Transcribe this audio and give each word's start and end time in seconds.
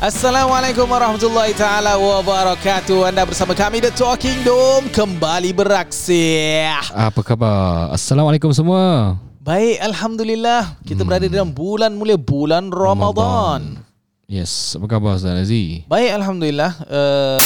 Assalamualaikum 0.00 0.88
warahmatullahi 0.88 1.52
taala 1.52 2.00
wabarakatuh. 2.00 3.12
Anda 3.12 3.28
bersama 3.28 3.52
kami 3.52 3.84
The 3.84 3.92
Talking 3.92 4.40
Dome 4.40 4.88
kembali 4.88 5.52
beraksi. 5.52 6.56
Apa 6.88 7.20
khabar? 7.20 7.92
Assalamualaikum 7.92 8.48
semua. 8.48 9.20
Baik, 9.44 9.76
alhamdulillah. 9.76 10.80
Kita 10.88 11.04
hmm. 11.04 11.08
berada 11.12 11.26
dalam 11.28 11.52
bulan 11.52 11.92
mulia 11.92 12.16
bulan 12.16 12.72
Ramadan. 12.72 13.76
Ramadan. 13.76 13.84
Yes, 14.24 14.72
apa 14.72 14.88
khabar 14.88 15.20
Ustaz 15.20 15.36
Aziz? 15.36 15.84
Baik, 15.84 16.16
alhamdulillah. 16.16 16.80
Uh, 16.88 17.36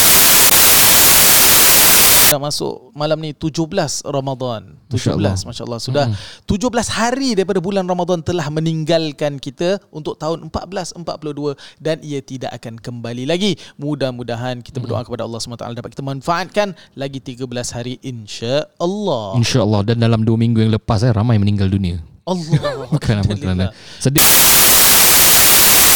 dah 2.35 2.43
masuk 2.43 2.91
malam 2.98 3.14
ni 3.23 3.30
17 3.30 3.71
Ramadan. 4.03 4.75
17 4.91 5.14
masya-Allah 5.46 5.79
sudah 5.79 6.07
hmm. 6.11 6.50
17 6.50 6.67
hari 6.91 7.39
daripada 7.39 7.62
bulan 7.62 7.87
Ramadan 7.87 8.27
telah 8.27 8.50
meninggalkan 8.50 9.39
kita 9.39 9.79
untuk 9.95 10.18
tahun 10.18 10.50
1442 10.50 11.55
dan 11.79 12.03
ia 12.03 12.18
tidak 12.18 12.59
akan 12.59 12.82
kembali 12.82 13.31
lagi. 13.31 13.55
Mudah-mudahan 13.79 14.67
kita 14.67 14.82
berdoa 14.82 15.03
hmm. 15.03 15.07
kepada 15.07 15.22
Allah 15.22 15.39
SWT 15.39 15.79
dapat 15.79 15.91
kita 15.94 16.03
manfaatkan 16.03 16.75
lagi 16.99 17.22
13 17.22 17.46
hari 17.71 18.03
insya-Allah. 18.03 19.39
Insya-Allah 19.39 19.80
dan 19.86 20.03
dalam 20.03 20.27
2 20.27 20.35
minggu 20.35 20.58
yang 20.66 20.75
lepas 20.75 21.07
eh 21.07 21.14
ramai 21.14 21.39
meninggal 21.39 21.71
dunia. 21.71 22.03
Allah. 22.27 22.91
Bukan 22.94 23.14
apa 23.22 23.32
kerana 23.39 23.64
sedih. 24.03 24.27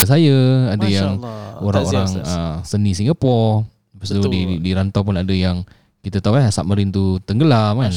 Saya 0.07 0.71
ada 0.71 0.87
Masya 0.87 0.95
yang 0.95 1.13
orang-orang 1.59 2.11
uh, 2.23 2.63
seni 2.63 2.95
Singapura. 2.95 3.67
Lepas 3.99 4.15
tu 4.15 4.23
di, 4.31 4.63
di 4.63 4.71
rantau 4.71 5.03
pun 5.03 5.19
ada 5.19 5.35
yang 5.35 5.67
kita 5.99 6.23
tahu 6.23 6.39
eh 6.39 6.49
submarine 6.55 6.95
tu 6.95 7.19
tenggelam 7.27 7.83
kan. 7.83 7.93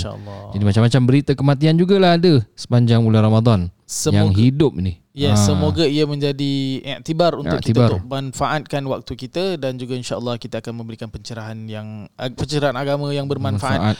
Jadi 0.51 0.63
macam-macam 0.65 1.01
berita 1.05 1.31
kematian 1.37 1.77
jugalah 1.77 2.17
ada 2.17 2.41
sepanjang 2.57 3.05
bulan 3.05 3.21
Ramadan 3.21 3.59
semoga, 3.85 4.17
yang 4.17 4.29
hidup 4.33 4.73
ni. 4.73 4.97
Ya, 5.11 5.35
ha. 5.35 5.39
semoga 5.39 5.83
ia 5.85 6.07
menjadi 6.07 6.81
iktibar 7.03 7.35
untuk 7.37 7.59
iktibar. 7.61 7.93
kita 7.93 7.99
untuk 7.99 8.07
manfaatkan 8.07 8.81
waktu 8.87 9.13
kita 9.13 9.43
dan 9.59 9.77
juga 9.77 9.93
insya-Allah 9.99 10.39
kita 10.39 10.63
akan 10.63 10.73
memberikan 10.81 11.11
pencerahan 11.11 11.57
yang 11.67 12.07
pencerahan 12.15 12.73
agama 12.73 13.11
yang 13.13 13.27
bermanfaat. 13.29 13.79
Manfaat. 13.79 13.97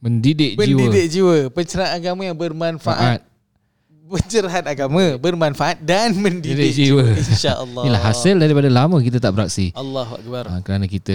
Mendidik, 0.00 0.54
Mendidik 0.54 1.10
jiwa. 1.10 1.48
jiwa. 1.48 1.52
Pencerahan 1.52 1.92
agama 1.98 2.22
yang 2.24 2.36
bermanfaat. 2.38 3.20
Manfaat 3.20 3.34
pencerahan 4.06 4.64
agama 4.70 5.18
bermanfaat 5.18 5.82
dan 5.82 6.14
mendidik 6.14 6.70
jiwa 6.70 7.02
insyaallah 7.18 7.82
inilah 7.82 8.02
hasil 8.06 8.38
daripada 8.38 8.70
lama 8.70 9.02
kita 9.02 9.18
tak 9.18 9.34
beraksi 9.34 9.74
Allahu 9.74 10.22
akbar 10.22 10.46
ha, 10.46 10.62
kerana 10.62 10.86
kita 10.86 11.14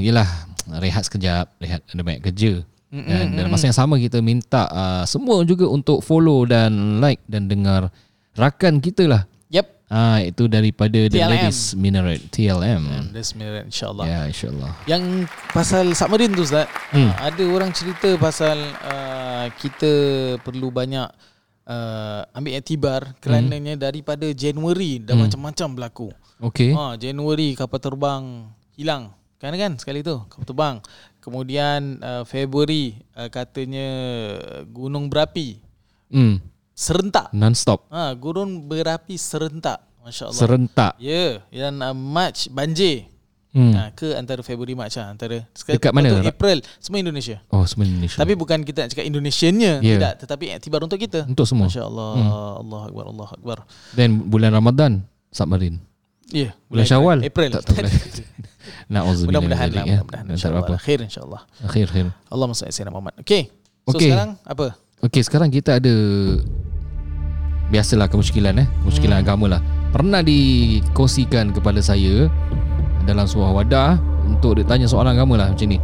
yalah 0.00 0.24
rehat 0.68 1.06
sekejap, 1.06 1.46
rehat 1.58 1.80
ada 1.88 2.02
banyak 2.02 2.22
kerja. 2.22 2.52
Mm-mm. 2.92 3.08
Dan 3.08 3.24
dalam 3.40 3.48
masa 3.48 3.72
yang 3.72 3.78
sama 3.78 3.96
kita 3.96 4.20
minta 4.20 4.68
uh, 4.68 5.04
semua 5.08 5.40
juga 5.48 5.64
untuk 5.64 6.04
follow 6.04 6.44
dan 6.44 7.00
like 7.00 7.24
dan 7.24 7.48
dengar 7.48 7.88
rakan 8.36 8.84
kita 8.84 9.08
lah. 9.08 9.22
Yep. 9.48 9.66
Ah 9.88 10.20
uh, 10.20 10.28
itu 10.28 10.44
daripada 10.44 11.00
TLM. 11.08 11.16
The 11.16 11.24
Ladies 11.24 11.60
Minaret 11.72 12.20
TLM. 12.28 13.12
Ladies 13.16 13.32
Minaret 13.32 13.64
insya-Allah. 13.72 14.04
Ya 14.04 14.12
yeah, 14.12 14.24
insya-Allah. 14.28 14.70
Yang 14.84 15.04
pasal 15.56 15.84
submarine 15.96 16.36
tu 16.36 16.44
Ustaz, 16.44 16.68
hmm. 16.92 17.00
uh, 17.00 17.12
ada 17.16 17.44
orang 17.48 17.72
cerita 17.72 18.12
pasal 18.20 18.60
uh, 18.60 19.48
kita 19.56 19.92
perlu 20.44 20.68
banyak 20.68 21.08
uh, 21.64 22.28
ambil 22.36 22.60
iktibar 22.60 23.00
kerananya 23.24 23.76
hmm. 23.76 23.82
daripada 23.82 24.26
Januari 24.36 25.00
dah 25.00 25.16
hmm. 25.16 25.22
macam-macam 25.28 25.68
berlaku. 25.72 26.08
Okey. 26.42 26.74
Ha, 26.74 26.98
Januari 26.98 27.54
kapal 27.54 27.78
terbang 27.78 28.52
hilang. 28.74 29.14
Kan 29.42 29.58
kan 29.58 29.74
sekali 29.74 30.06
tu 30.06 30.22
kapal 30.30 30.46
terbang. 30.46 30.76
Kemudian 31.18 31.98
uh, 31.98 32.22
Februari 32.22 32.94
uh, 33.18 33.26
katanya 33.26 33.90
gunung 34.70 35.10
berapi. 35.10 35.58
Hmm. 36.14 36.38
Serentak. 36.78 37.34
Non 37.34 37.50
stop. 37.58 37.90
Ha, 37.90 38.14
gunung 38.14 38.70
berapi 38.70 39.18
serentak. 39.18 39.82
Masya-Allah. 40.06 40.38
Serentak. 40.38 40.92
Ya, 41.02 41.42
yeah. 41.50 41.66
dan 41.66 41.82
uh, 41.82 41.90
March 41.90 42.46
banjir. 42.54 43.10
Hmm. 43.50 43.74
Ha, 43.74 43.90
ke 43.92 44.14
antara 44.16 44.40
Februari 44.46 44.72
Mac 44.72 44.88
lah 44.96 45.12
antara 45.12 45.44
dekat 45.52 45.92
mana 45.92 46.24
April 46.24 46.64
semua 46.80 47.04
Indonesia. 47.04 47.36
Oh 47.52 47.66
semua 47.68 47.84
Indonesia. 47.84 48.16
Tapi 48.16 48.32
bukan 48.32 48.64
kita 48.64 48.86
nak 48.86 48.96
cakap 48.96 49.04
Indonesianya 49.04 49.82
yeah. 49.84 50.00
tidak 50.00 50.12
tetapi 50.24 50.44
iktibar 50.56 50.80
untuk 50.80 50.96
kita. 50.96 51.28
Untuk 51.28 51.44
semua. 51.44 51.68
Masya-Allah. 51.68 52.10
Hmm. 52.16 52.30
Allah 52.64 52.80
akbar 52.88 53.04
Allah 53.10 53.28
akbar. 53.28 53.58
Dan 53.92 54.24
bulan 54.30 54.54
Ramadan 54.54 55.04
submarine. 55.34 55.82
Ya, 56.32 56.48
yeah, 56.48 56.52
bulan 56.70 56.86
Syawal. 56.88 57.18
April. 57.20 57.50
Tak, 57.52 57.62
tak 57.68 57.84
Nauzubillah. 58.88 59.42
Mudah-mudahan 59.42 59.68
lah, 59.70 59.84
ya. 59.84 59.98
mudah-mudahan 60.02 60.26
insya-Allah. 60.32 60.78
Akhir 60.78 60.98
insya-Allah. 61.04 61.40
Akhir 61.66 61.86
salli 62.56 62.72
ala 62.82 62.90
Muhammad. 62.90 63.14
Okey. 63.22 63.42
So 63.86 63.98
okay. 63.98 64.10
sekarang 64.10 64.30
apa? 64.46 64.66
Okey, 65.02 65.22
sekarang 65.26 65.50
kita 65.50 65.82
ada 65.82 65.94
biasalah 67.72 68.06
kemusykilan 68.06 68.54
eh, 68.62 68.68
kemusykilan 68.86 69.16
hmm. 69.18 69.24
agama 69.26 69.46
lah. 69.58 69.60
Pernah 69.90 70.20
dikosikan 70.24 71.50
kepada 71.50 71.82
saya 71.82 72.30
dalam 73.04 73.26
sebuah 73.26 73.50
wadah 73.62 73.98
untuk 74.28 74.62
ditanya 74.62 74.86
soalan 74.86 75.18
agama 75.18 75.34
lah 75.40 75.50
macam 75.50 75.66
ni. 75.66 75.78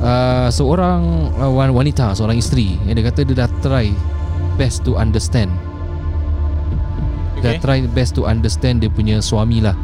Uh, 0.00 0.48
seorang 0.48 1.28
uh, 1.36 1.52
wanita, 1.52 2.16
seorang 2.16 2.40
isteri, 2.40 2.80
yang 2.88 2.96
dia 2.96 3.04
kata 3.12 3.20
dia 3.20 3.44
dah 3.44 3.50
try 3.60 3.92
best 4.56 4.80
to 4.82 4.96
understand. 4.96 5.52
Okay. 7.36 7.56
Dah 7.56 7.60
try 7.60 7.78
best 7.84 8.16
to 8.16 8.24
understand 8.24 8.80
dia 8.80 8.88
punya 8.88 9.20
suami 9.20 9.60
lah 9.60 9.76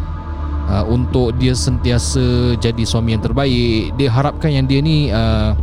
uh, 0.68 0.84
untuk 0.86 1.34
dia 1.38 1.54
sentiasa 1.54 2.54
jadi 2.58 2.82
suami 2.82 3.14
yang 3.16 3.22
terbaik. 3.22 3.94
Dia 3.96 4.08
harapkan 4.10 4.50
yang 4.52 4.66
dia 4.66 4.78
ni 4.82 5.10
uh, 5.10 5.54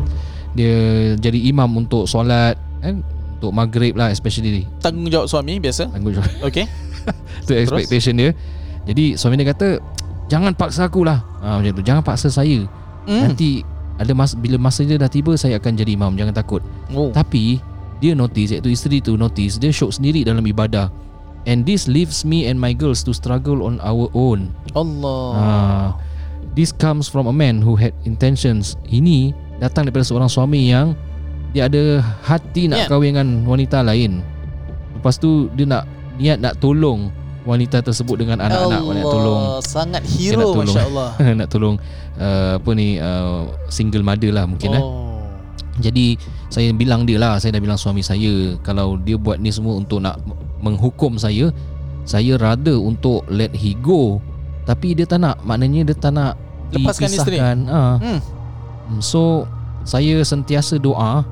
dia 0.53 0.75
jadi 1.17 1.39
imam 1.49 1.85
untuk 1.85 2.05
solat 2.09 2.57
kan? 2.79 3.03
Untuk 3.39 3.51
maghrib 3.51 3.97
lah 3.99 4.09
especially 4.13 4.63
tanggungjawab 4.79 5.27
suami 5.27 5.59
biasa? 5.59 5.91
Tanggungjawab. 5.91 6.47
Okey 6.47 6.65
tu 7.47 7.51
expectation 7.55 8.15
dia. 8.15 8.31
Jadi 8.87 9.15
suami 9.15 9.39
dia 9.39 9.51
kata 9.51 9.79
jangan 10.31 10.55
paksa 10.55 10.87
aku 10.87 11.03
lah. 11.03 11.23
Ha, 11.43 11.59
macam 11.59 11.71
tu. 11.75 11.83
Jangan 11.83 12.03
paksa 12.03 12.31
saya. 12.31 12.63
Mm. 13.03 13.19
nanti 13.19 13.67
ada 13.99 14.15
masa 14.15 14.39
bila 14.39 14.55
masa 14.55 14.87
dia 14.87 14.95
dah 14.95 15.11
tiba 15.11 15.35
saya 15.35 15.59
akan 15.59 15.71
jadi 15.75 15.99
imam. 15.99 16.15
Jangan 16.15 16.31
takut. 16.35 16.63
Oh. 16.95 17.11
tapi 17.11 17.59
dia 18.03 18.11
notice 18.19 18.51
iaitu 18.59 18.67
isteri 18.67 18.99
tu 18.99 19.15
notice 19.15 19.55
dia 19.55 19.71
syok 19.71 19.95
sendiri 19.95 20.27
dalam 20.27 20.43
ibadah 20.43 20.91
and 21.45 21.67
this 21.67 21.87
leaves 21.87 22.23
me 22.23 22.47
and 22.47 22.59
my 22.59 22.71
girls 22.71 23.03
to 23.03 23.11
struggle 23.11 23.63
on 23.67 23.79
our 23.83 24.07
own. 24.15 24.51
Allah. 24.75 25.23
Uh, 25.35 25.87
this 26.55 26.71
comes 26.71 27.07
from 27.07 27.27
a 27.27 27.35
man 27.35 27.59
who 27.61 27.75
had 27.75 27.91
intentions. 28.07 28.79
Ini 28.87 29.35
datang 29.59 29.87
daripada 29.87 30.07
seorang 30.07 30.31
suami 30.31 30.71
yang 30.71 30.95
dia 31.53 31.69
ada 31.69 32.01
hati 32.25 32.65
nak 32.65 32.85
yeah. 32.85 32.89
kahwin 32.89 33.13
dengan 33.13 33.27
wanita 33.45 33.85
lain. 33.85 34.25
Lepas 34.97 35.21
tu 35.21 35.51
dia 35.53 35.69
nak 35.69 35.85
niat 36.17 36.41
nak 36.41 36.57
tolong 36.57 37.13
wanita 37.43 37.83
tersebut 37.83 38.23
dengan 38.23 38.39
anak-anak 38.39 38.81
Allah, 38.81 38.95
nak 38.95 39.05
tolong. 39.05 39.41
Sangat 39.61 40.03
hero 40.07 40.55
masya-Allah. 40.55 41.09
nak 41.43 41.47
tolong 41.51 41.75
uh, 42.17 42.57
apa 42.57 42.69
ni 42.73 42.97
uh, 42.97 43.51
single 43.67 44.01
mother 44.01 44.31
lah 44.31 44.47
mungkin 44.47 44.71
eh. 44.73 44.81
oh. 44.81 44.87
eh. 44.87 45.01
Jadi 45.81 46.21
saya 46.53 46.69
bilang 46.69 47.01
dia 47.01 47.17
lah 47.17 47.41
Saya 47.41 47.57
dah 47.57 47.61
bilang 47.63 47.81
suami 47.81 48.05
saya 48.05 48.53
Kalau 48.61 48.93
dia 48.93 49.17
buat 49.17 49.41
ni 49.41 49.49
semua 49.49 49.73
untuk 49.73 50.05
nak 50.05 50.21
menghukum 50.63 51.19
saya 51.19 51.51
Saya 52.07 52.39
rada 52.39 52.73
untuk 52.79 53.27
let 53.27 53.51
he 53.51 53.75
go 53.75 54.23
Tapi 54.63 54.95
dia 54.95 55.03
tak 55.03 55.19
nak 55.19 55.43
Maknanya 55.43 55.91
dia 55.91 55.95
tak 55.99 56.15
nak 56.15 56.39
Lepaskan 56.73 57.11
dipisahkan 57.11 57.57
ha. 57.69 57.81
hmm. 57.99 58.19
So 59.03 59.45
Saya 59.83 60.23
sentiasa 60.23 60.79
doa 60.79 61.27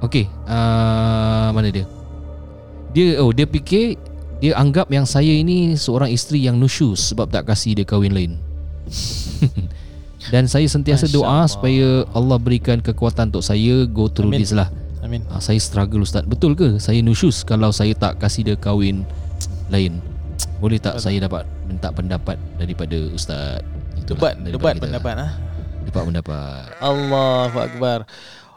Okay 0.00 0.30
uh, 0.46 1.50
Mana 1.50 1.68
dia 1.74 1.84
Dia 2.94 3.18
oh 3.20 3.34
dia 3.34 3.44
fikir 3.44 3.98
Dia 4.38 4.56
anggap 4.56 4.88
yang 4.88 5.04
saya 5.04 5.34
ini 5.34 5.74
Seorang 5.74 6.08
isteri 6.08 6.46
yang 6.46 6.56
nusyus 6.56 7.12
Sebab 7.12 7.28
tak 7.28 7.50
kasih 7.50 7.76
dia 7.76 7.84
kahwin 7.84 8.14
lain 8.14 8.32
Dan 10.28 10.44
saya 10.44 10.68
sentiasa 10.68 11.08
Masya 11.08 11.16
doa 11.16 11.26
Allah. 11.26 11.48
supaya 11.48 11.86
Allah 12.12 12.36
berikan 12.36 12.84
kekuatan 12.84 13.32
untuk 13.32 13.40
saya 13.40 13.88
go 13.88 14.12
through 14.12 14.36
Amin. 14.36 14.44
this 14.44 14.52
lah. 14.52 14.68
Amin. 15.00 15.24
Ha, 15.32 15.40
saya 15.40 15.56
struggle 15.60 16.04
ustaz. 16.04 16.24
Betul 16.28 16.52
ke 16.52 16.76
saya 16.76 17.00
nusyus 17.00 17.42
kalau 17.42 17.72
saya 17.72 17.96
tak 17.96 18.20
kasih 18.20 18.52
dia 18.52 18.56
kahwin 18.56 19.08
lain? 19.72 20.00
Boleh 20.60 20.76
tak 20.76 21.00
Betul. 21.00 21.04
saya 21.08 21.18
dapat 21.24 21.44
minta 21.64 21.88
pendapat 21.88 22.36
daripada 22.60 22.96
ustaz? 23.12 23.64
Itulah, 23.96 24.36
debat 24.36 24.52
debat 24.52 24.74
kita. 24.76 24.84
pendapat 24.88 25.14
ah. 25.16 25.32
Debat 25.80 26.02
pendapat. 26.04 26.64
Allahu 26.84 27.56
akbar. 27.56 27.98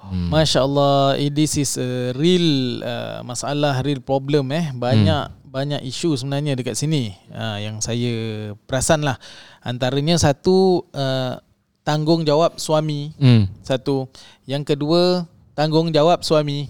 Hmm. 0.03 0.27
Masya 0.27 0.67
Allah, 0.67 1.15
this 1.31 1.56
is 1.56 1.79
a 1.79 2.12
real 2.19 2.83
uh, 2.83 3.23
masalah, 3.23 3.79
real 3.79 4.03
problem 4.03 4.51
eh. 4.51 4.75
Banyak 4.75 5.23
hmm. 5.31 5.47
banyak 5.47 5.81
isu 5.88 6.19
sebenarnya 6.19 6.59
dekat 6.59 6.75
sini 6.75 7.15
uh, 7.31 7.56
yang 7.56 7.79
saya 7.79 8.51
perasan 8.67 9.07
lah. 9.07 9.15
Antaranya 9.63 10.19
satu 10.19 10.83
uh, 10.91 11.39
tanggungjawab 11.88 12.59
suami 12.59 13.15
hmm. 13.15 13.63
satu 13.63 14.12
yang 14.44 14.67
kedua 14.67 15.27
tanggungjawab 15.53 16.21
suami 16.25 16.69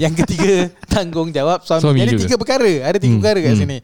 yang 0.00 0.14
ketiga 0.16 0.70
tanggungjawab 0.94 1.64
suami, 1.64 1.82
suami 1.82 1.98
jadi 2.04 2.12
juga. 2.16 2.22
tiga 2.24 2.36
perkara 2.40 2.72
ada 2.88 2.98
tiga 3.00 3.12
hmm. 3.16 3.20
perkara 3.20 3.38
kat 3.42 3.52
hmm. 3.52 3.60
sini 3.60 3.78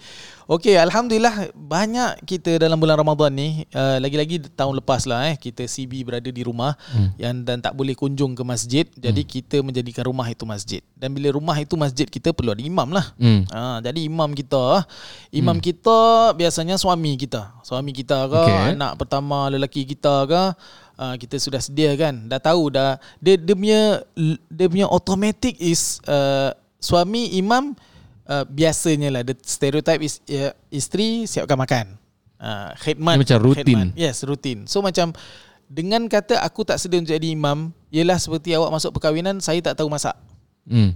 Okey, 0.44 0.76
alhamdulillah 0.76 1.56
banyak 1.56 2.20
kita 2.29 2.61
dalam 2.61 2.76
bulan 2.76 3.00
Ramadan 3.00 3.32
ni 3.32 3.64
uh, 3.73 3.96
lagi-lagi 3.96 4.44
tahun 4.52 4.76
lepas 4.76 5.08
lah 5.08 5.32
eh 5.32 5.41
kita 5.41 5.64
CB 5.64 6.05
berada 6.05 6.29
di 6.29 6.44
rumah 6.44 6.76
hmm. 6.93 7.17
yang 7.17 7.41
dan 7.49 7.64
tak 7.64 7.73
boleh 7.73 7.96
kunjung 7.96 8.37
ke 8.37 8.44
masjid. 8.44 8.85
Jadi 8.93 9.25
hmm. 9.25 9.31
kita 9.41 9.56
menjadikan 9.64 10.05
rumah 10.05 10.29
itu 10.29 10.44
masjid. 10.44 10.85
Dan 10.93 11.17
bila 11.17 11.32
rumah 11.32 11.56
itu 11.56 11.81
masjid 11.81 12.05
kita 12.05 12.37
perlu 12.37 12.52
ada 12.52 12.61
imam 12.61 12.93
lah. 12.93 13.17
Hmm. 13.17 13.49
Uh, 13.49 13.81
jadi 13.81 14.05
imam 14.05 14.37
kita 14.37 14.85
imam 15.32 15.56
hmm. 15.56 15.64
kita 15.64 15.99
biasanya 16.37 16.76
suami 16.76 17.17
kita. 17.17 17.49
Suami 17.64 17.96
kita 17.96 18.29
ke 18.29 18.37
okay. 18.44 18.76
anak 18.76 19.00
pertama 19.00 19.49
lelaki 19.49 19.88
kita 19.88 20.29
ke 20.29 20.43
uh, 21.00 21.14
kita 21.17 21.41
sudah 21.41 21.64
sedia 21.64 21.96
kan. 21.96 22.29
Dah 22.29 22.37
tahu 22.37 22.69
dah 22.69 23.00
dia 23.17 23.41
dia 23.41 23.56
punya 23.56 24.05
dia 24.52 24.67
punya 24.69 24.93
automatic 24.93 25.56
is 25.56 26.05
uh, 26.05 26.52
suami 26.85 27.32
imam 27.41 27.73
uh, 28.29 28.44
biasanya 28.49 29.09
lah 29.09 29.23
the 29.25 29.35
stereotype 29.44 30.00
is 30.05 30.21
uh, 30.32 30.53
isteri 30.69 31.25
siapkan 31.25 31.56
makan. 31.56 31.87
Uh, 32.35 32.76
khidmat 32.76 33.17
macam 33.17 33.41
rutin. 33.41 33.94
Yes, 33.97 34.21
rutin. 34.26 34.69
So 34.69 34.85
macam 34.85 35.17
dengan 35.65 36.05
kata 36.12 36.38
aku 36.44 36.61
tak 36.67 36.76
sedia 36.76 37.00
untuk 37.00 37.17
jadi 37.17 37.32
imam, 37.32 37.73
ialah 37.88 38.21
seperti 38.21 38.53
awak 38.53 38.69
masuk 38.69 38.93
perkahwinan 39.00 39.41
saya 39.41 39.65
tak 39.65 39.81
tahu 39.81 39.88
masak. 39.88 40.12
Hmm. 40.69 40.93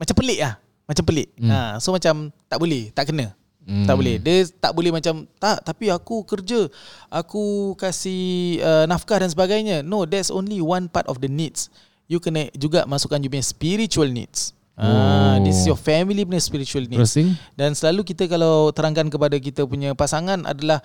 Macam 0.00 0.14
pelik 0.16 0.40
lah. 0.40 0.56
Macam 0.86 1.04
pelik. 1.04 1.28
Hmm. 1.36 1.50
Ha, 1.50 1.58
so 1.82 1.92
macam 1.92 2.30
tak 2.48 2.58
boleh, 2.62 2.88
tak 2.94 3.12
kena. 3.12 3.34
Hmm. 3.66 3.82
Tak 3.82 3.94
boleh. 3.98 4.16
Dia 4.22 4.46
tak 4.56 4.72
boleh 4.72 4.94
macam 4.94 5.26
tak 5.42 5.58
tapi 5.66 5.90
aku 5.90 6.22
kerja. 6.22 6.70
Aku 7.10 7.74
kasih 7.74 8.62
uh, 8.62 8.84
nafkah 8.86 9.18
dan 9.18 9.28
sebagainya. 9.28 9.82
No, 9.82 10.06
there's 10.06 10.30
only 10.30 10.62
one 10.62 10.86
part 10.86 11.04
of 11.10 11.18
the 11.18 11.26
needs. 11.26 11.68
You 12.06 12.22
kena 12.22 12.46
juga 12.54 12.86
masukkan 12.86 13.18
you 13.18 13.26
punya 13.26 13.42
spiritual 13.42 14.06
needs. 14.06 14.54
Ah, 14.76 14.84
oh. 14.84 15.34
this 15.40 15.56
is 15.56 15.64
your 15.64 15.80
family 15.80 16.28
punya 16.28 16.42
spiritual 16.44 16.84
needs. 16.84 17.16
Dan 17.56 17.72
selalu 17.72 18.04
kita 18.04 18.28
kalau 18.28 18.68
terangkan 18.76 19.08
kepada 19.08 19.40
kita 19.40 19.64
punya 19.64 19.96
pasangan 19.96 20.44
adalah 20.44 20.84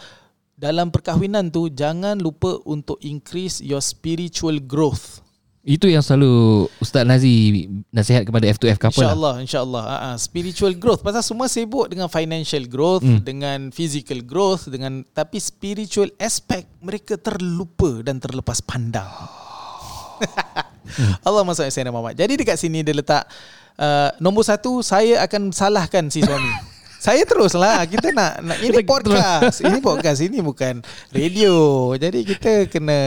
dalam 0.55 0.95
perkahwinan 0.95 1.51
tu 1.51 1.67
jangan 1.67 2.15
lupa 2.15 2.55
untuk 2.63 3.03
increase 3.03 3.59
your 3.59 3.83
spiritual 3.83 4.55
growth. 4.63 5.19
Itu 5.61 5.85
yang 5.85 6.01
selalu 6.01 6.65
Ustaz 6.81 7.05
Nazi 7.05 7.69
nasihat 7.93 8.25
kepada 8.25 8.49
F2F 8.49 8.81
couple 8.81 9.05
InsyaAllah 9.05 9.33
lah. 9.37 9.45
InsyaAllah 9.45 9.83
uh, 9.85 10.17
Spiritual 10.17 10.73
growth 10.73 11.05
Pasal 11.05 11.21
semua 11.21 11.45
sibuk 11.45 11.85
dengan 11.85 12.09
financial 12.09 12.65
growth 12.65 13.05
hmm. 13.05 13.21
Dengan 13.21 13.69
physical 13.69 14.25
growth 14.25 14.73
dengan 14.73 15.05
Tapi 15.13 15.37
spiritual 15.37 16.09
aspect 16.17 16.65
Mereka 16.81 17.21
terlupa 17.21 18.01
dan 18.01 18.17
terlepas 18.17 18.57
pandang 18.65 19.05
hmm. 20.97 21.21
Allah 21.29 21.45
Sayyidina 21.53 21.93
Muhammad 21.93 22.17
Jadi 22.17 22.41
dekat 22.41 22.57
sini 22.57 22.81
dia 22.81 22.97
letak 22.97 23.29
uh, 23.77 24.09
nombor 24.19 24.43
satu 24.43 24.81
saya 24.81 25.21
akan 25.23 25.53
salahkan 25.53 26.09
si 26.09 26.23
suami. 26.25 26.49
saya 27.05 27.25
teruslah 27.25 27.81
kita 27.89 28.13
nak, 28.13 28.45
nak 28.45 28.59
ini 28.61 28.85
podcast. 28.85 29.65
ini 29.65 29.81
podcast 29.81 30.19
ini 30.21 30.37
bukan 30.39 30.85
radio. 31.09 31.89
Jadi 31.97 32.19
kita 32.21 32.69
kena 32.69 33.01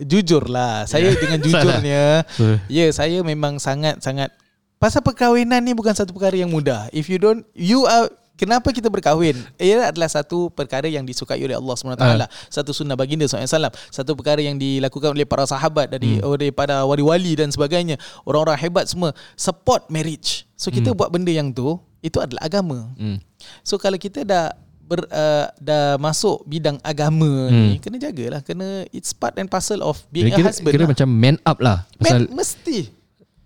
jujur 0.00 0.48
lah. 0.48 0.88
Saya 0.88 1.12
ya. 1.12 1.18
dengan 1.20 1.38
jujurnya 1.46 2.24
ya 2.66 2.88
yeah, 2.88 2.90
saya 2.90 3.20
memang 3.20 3.60
sangat 3.60 4.00
sangat 4.00 4.32
pasal 4.80 5.04
perkahwinan 5.04 5.60
ni 5.60 5.76
bukan 5.76 5.92
satu 5.92 6.16
perkara 6.16 6.40
yang 6.40 6.48
mudah. 6.48 6.88
If 6.94 7.12
you 7.12 7.20
don't 7.20 7.44
you 7.52 7.84
are 7.84 8.08
Kenapa 8.38 8.70
kita 8.70 8.86
berkahwin? 8.86 9.34
Ia 9.58 9.90
adalah 9.90 10.06
satu 10.06 10.46
perkara 10.54 10.86
yang 10.86 11.02
disukai 11.02 11.42
oleh 11.42 11.58
Allah 11.58 11.74
SWT. 11.74 11.98
Uh. 11.98 12.30
Satu 12.46 12.70
sunnah 12.70 12.94
baginda 12.94 13.26
SAW. 13.26 13.74
Satu 13.90 14.14
perkara 14.14 14.38
yang 14.38 14.54
dilakukan 14.54 15.10
oleh 15.10 15.26
para 15.26 15.42
sahabat 15.42 15.90
dari 15.90 16.22
hmm. 16.22 16.38
daripada 16.38 16.86
wali-wali 16.86 17.34
dan 17.34 17.50
sebagainya. 17.50 17.98
Orang-orang 18.22 18.54
hebat 18.62 18.86
semua 18.86 19.10
support 19.34 19.90
marriage. 19.90 20.46
So 20.54 20.70
kita 20.70 20.94
hmm. 20.94 20.98
buat 21.02 21.10
benda 21.10 21.34
yang 21.34 21.50
tu, 21.50 21.82
itu 21.98 22.22
adalah 22.22 22.46
agama. 22.46 22.94
Hmm. 22.94 23.18
So 23.66 23.74
kalau 23.74 23.98
kita 23.98 24.22
dah 24.22 24.54
ber, 24.88 25.04
uh, 25.12 25.46
dah 25.60 25.98
masuk 26.00 26.46
bidang 26.48 26.80
agama 26.80 27.52
hmm. 27.52 27.52
ni 27.52 27.76
kena 27.76 28.00
jagalah 28.00 28.40
kena 28.40 28.88
it's 28.88 29.12
part 29.12 29.36
and 29.36 29.52
parcel 29.52 29.84
of 29.84 30.00
being 30.08 30.32
kira, 30.32 30.40
a 30.40 30.48
husband 30.48 30.72
kira 30.72 30.88
lah. 30.88 30.90
macam 30.96 31.08
man 31.12 31.36
up 31.44 31.58
lah 31.60 31.84
man, 32.00 32.24
mesti 32.32 32.88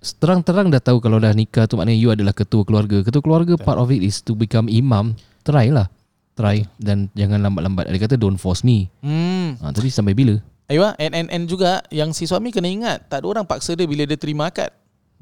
terang-terang 0.03 0.69
dah 0.75 0.83
tahu 0.83 0.99
kalau 0.99 1.23
dah 1.23 1.31
nikah 1.31 1.71
tu 1.71 1.79
maknanya 1.79 1.99
you 1.99 2.11
adalah 2.11 2.35
ketua 2.35 2.67
keluarga. 2.67 3.07
Ketua 3.07 3.23
keluarga 3.23 3.55
part 3.55 3.79
of 3.79 3.89
it 3.95 4.03
is 4.03 4.19
to 4.19 4.35
become 4.35 4.67
imam. 4.67 5.15
Try 5.47 5.71
lah. 5.71 5.87
Try 6.35 6.67
dan 6.83 7.07
jangan 7.15 7.45
lambat-lambat. 7.45 7.87
Dia 7.93 8.01
kata 8.03 8.19
don't 8.19 8.41
force 8.41 8.67
me. 8.67 8.91
Hmm. 9.05 9.55
Ha, 9.63 9.71
tapi 9.71 9.93
sampai 9.93 10.17
bila? 10.17 10.43
Ayuh, 10.67 10.91
and, 10.97 11.13
and, 11.13 11.29
and 11.29 11.45
juga 11.47 11.85
yang 11.93 12.11
si 12.17 12.25
suami 12.25 12.49
kena 12.49 12.67
ingat 12.67 13.05
tak 13.07 13.23
ada 13.23 13.27
orang 13.29 13.47
paksa 13.47 13.77
dia 13.77 13.87
bila 13.87 14.03
dia 14.09 14.17
terima 14.17 14.49
akad. 14.49 14.73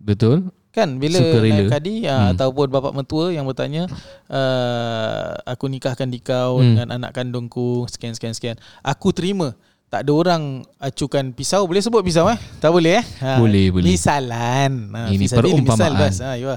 Betul. 0.00 0.48
Kan 0.70 1.02
bila 1.02 1.18
naik 1.18 1.66
kadi 1.66 2.06
hmm. 2.06 2.38
ataupun 2.38 2.70
bapak 2.70 2.94
mentua 2.94 3.34
yang 3.34 3.42
bertanya 3.42 3.90
uh, 4.30 5.34
aku 5.42 5.66
nikahkan 5.66 6.06
dikau 6.06 6.62
hmm. 6.62 6.64
dengan 6.64 6.88
anak 6.94 7.10
kandungku 7.10 7.90
sekian 7.90 8.14
sekian 8.14 8.32
sekian. 8.38 8.56
Aku 8.86 9.10
terima 9.10 9.58
tak 9.90 10.06
ada 10.06 10.12
orang 10.14 10.42
acukan 10.78 11.34
pisau. 11.34 11.66
Boleh 11.66 11.82
sebut 11.82 12.06
pisau 12.06 12.30
eh? 12.30 12.38
Tak 12.62 12.70
boleh 12.70 13.02
eh? 13.02 13.04
Ha, 13.26 13.42
boleh 13.42 13.74
boleh. 13.74 13.90
Misalan. 13.90 14.94
Ha, 14.94 15.10
ini 15.10 15.26
perumpamaan. 15.26 16.14
misal, 16.14 16.30
ha, 16.30 16.30
ya. 16.38 16.54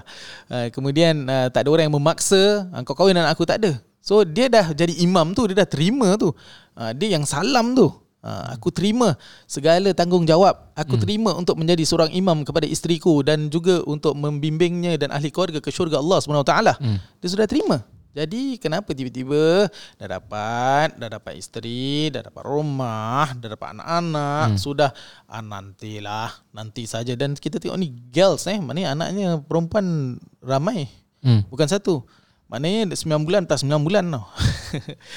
ha, 0.53 0.57
kemudian 0.69 1.25
uh, 1.25 1.49
tak 1.49 1.65
ada 1.65 1.69
orang 1.73 1.89
yang 1.89 1.97
memaksa 1.97 2.69
ha, 2.69 2.85
kau 2.85 2.93
kahwin 2.93 3.17
anak 3.17 3.33
aku 3.33 3.49
tak 3.49 3.57
ada. 3.65 3.81
So 4.05 4.21
dia 4.21 4.53
dah 4.53 4.69
jadi 4.77 4.93
imam 5.01 5.33
tu 5.33 5.49
dia 5.49 5.65
dah 5.65 5.67
terima 5.67 6.13
tu. 6.13 6.29
Ha, 6.77 6.93
dia 6.93 7.17
yang 7.17 7.25
salam 7.25 7.73
tu. 7.73 7.89
Ha, 8.21 8.53
aku 8.53 8.69
terima 8.69 9.17
segala 9.49 9.89
tanggungjawab. 9.97 10.77
Aku 10.77 10.95
hmm. 10.95 11.01
terima 11.01 11.31
untuk 11.33 11.57
menjadi 11.57 11.81
seorang 11.89 12.13
imam 12.13 12.45
kepada 12.45 12.69
isteriku 12.69 13.25
dan 13.25 13.49
juga 13.49 13.81
untuk 13.89 14.13
membimbingnya 14.13 14.93
dan 15.01 15.09
ahli 15.09 15.33
keluarga 15.33 15.57
ke 15.57 15.73
syurga 15.73 15.97
Allah 15.97 16.21
SWT 16.21 16.53
hmm. 16.79 16.97
dia 17.17 17.29
sudah 17.33 17.49
terima 17.49 17.81
jadi 18.13 18.61
kenapa 18.61 18.93
tiba-tiba 18.93 19.65
dah 19.97 20.07
dapat, 20.07 20.93
dah 21.01 21.09
dapat 21.17 21.33
isteri, 21.33 22.13
dah 22.13 22.21
dapat 22.21 22.45
rumah, 22.45 23.33
dah 23.33 23.49
dapat 23.57 23.73
anak-anak, 23.73 24.53
hmm. 24.53 24.61
sudah 24.61 24.93
ah, 25.25 25.41
nantilah, 25.41 26.29
nanti 26.53 26.85
saja 26.85 27.17
dan 27.17 27.33
kita 27.33 27.57
tengok 27.57 27.81
ni 27.81 27.89
girls 28.13 28.45
eh, 28.45 28.61
mana 28.61 28.93
anaknya 28.93 29.41
perempuan 29.41 30.21
ramai. 30.45 30.85
Hmm. 31.25 31.41
Bukan 31.49 31.65
satu. 31.65 32.05
Maknanya 32.53 32.93
9 32.93 33.25
bulan 33.25 33.49
plus 33.49 33.65
9 33.65 33.81
bulan 33.81 34.05
tau. 34.13 34.25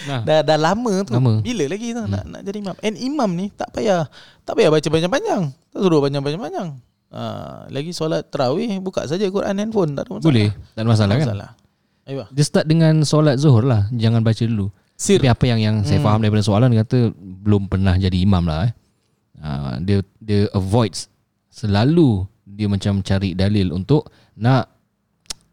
Nah. 0.05 0.21
dah 0.21 0.45
dah 0.45 0.61
lama 0.61 1.01
tu. 1.09 1.17
Lama. 1.17 1.41
Bila 1.41 1.65
lagi 1.65 1.97
tu 1.97 2.05
hmm. 2.05 2.13
nak 2.13 2.25
nak 2.29 2.41
jadi 2.45 2.61
imam. 2.61 2.77
And 2.85 2.97
imam 3.01 3.31
ni 3.33 3.49
tak 3.57 3.73
payah 3.73 4.05
tak 4.45 4.53
payah 4.53 4.69
baca 4.69 4.85
panjang-panjang. 4.85 5.49
Tak 5.73 5.81
suruh 5.81 6.01
panjang-panjang. 6.05 6.77
Uh, 7.09 7.65
lagi 7.73 7.97
solat 7.97 8.29
tarawih 8.29 8.77
buka 8.85 9.09
saja 9.09 9.25
Quran 9.33 9.57
handphone 9.57 9.97
tak 9.97 10.05
ada 10.05 10.13
masalah. 10.13 10.29
Boleh. 10.29 10.49
Tak 10.77 10.81
ada 10.85 10.89
masalah, 10.93 11.09
tak 11.09 11.17
kan? 11.17 11.29
Masalah. 11.33 11.51
Ayuh. 12.07 12.27
Dia 12.31 12.45
start 12.47 12.71
dengan 12.71 13.03
solat 13.03 13.43
zuhur 13.43 13.67
lah. 13.67 13.91
Jangan 13.91 14.23
baca 14.23 14.43
dulu. 14.47 14.71
Sir. 14.97 15.21
Tapi 15.21 15.29
apa 15.29 15.45
yang 15.45 15.61
yang 15.61 15.77
saya 15.83 16.01
hmm. 16.01 16.07
faham 16.07 16.21
daripada 16.23 16.43
soalan 16.47 16.73
dia 16.73 16.87
kata 16.87 17.13
belum 17.19 17.69
pernah 17.69 17.99
jadi 17.99 18.17
imam 18.17 18.47
lah 18.47 18.71
eh. 18.71 18.73
Uh, 19.37 19.77
dia 19.85 19.99
dia 20.17 20.49
avoids 20.57 21.13
selalu 21.53 22.25
dia 22.49 22.65
macam 22.73 23.05
cari 23.05 23.37
dalil 23.37 23.69
untuk 23.77 24.09
nak 24.33 24.73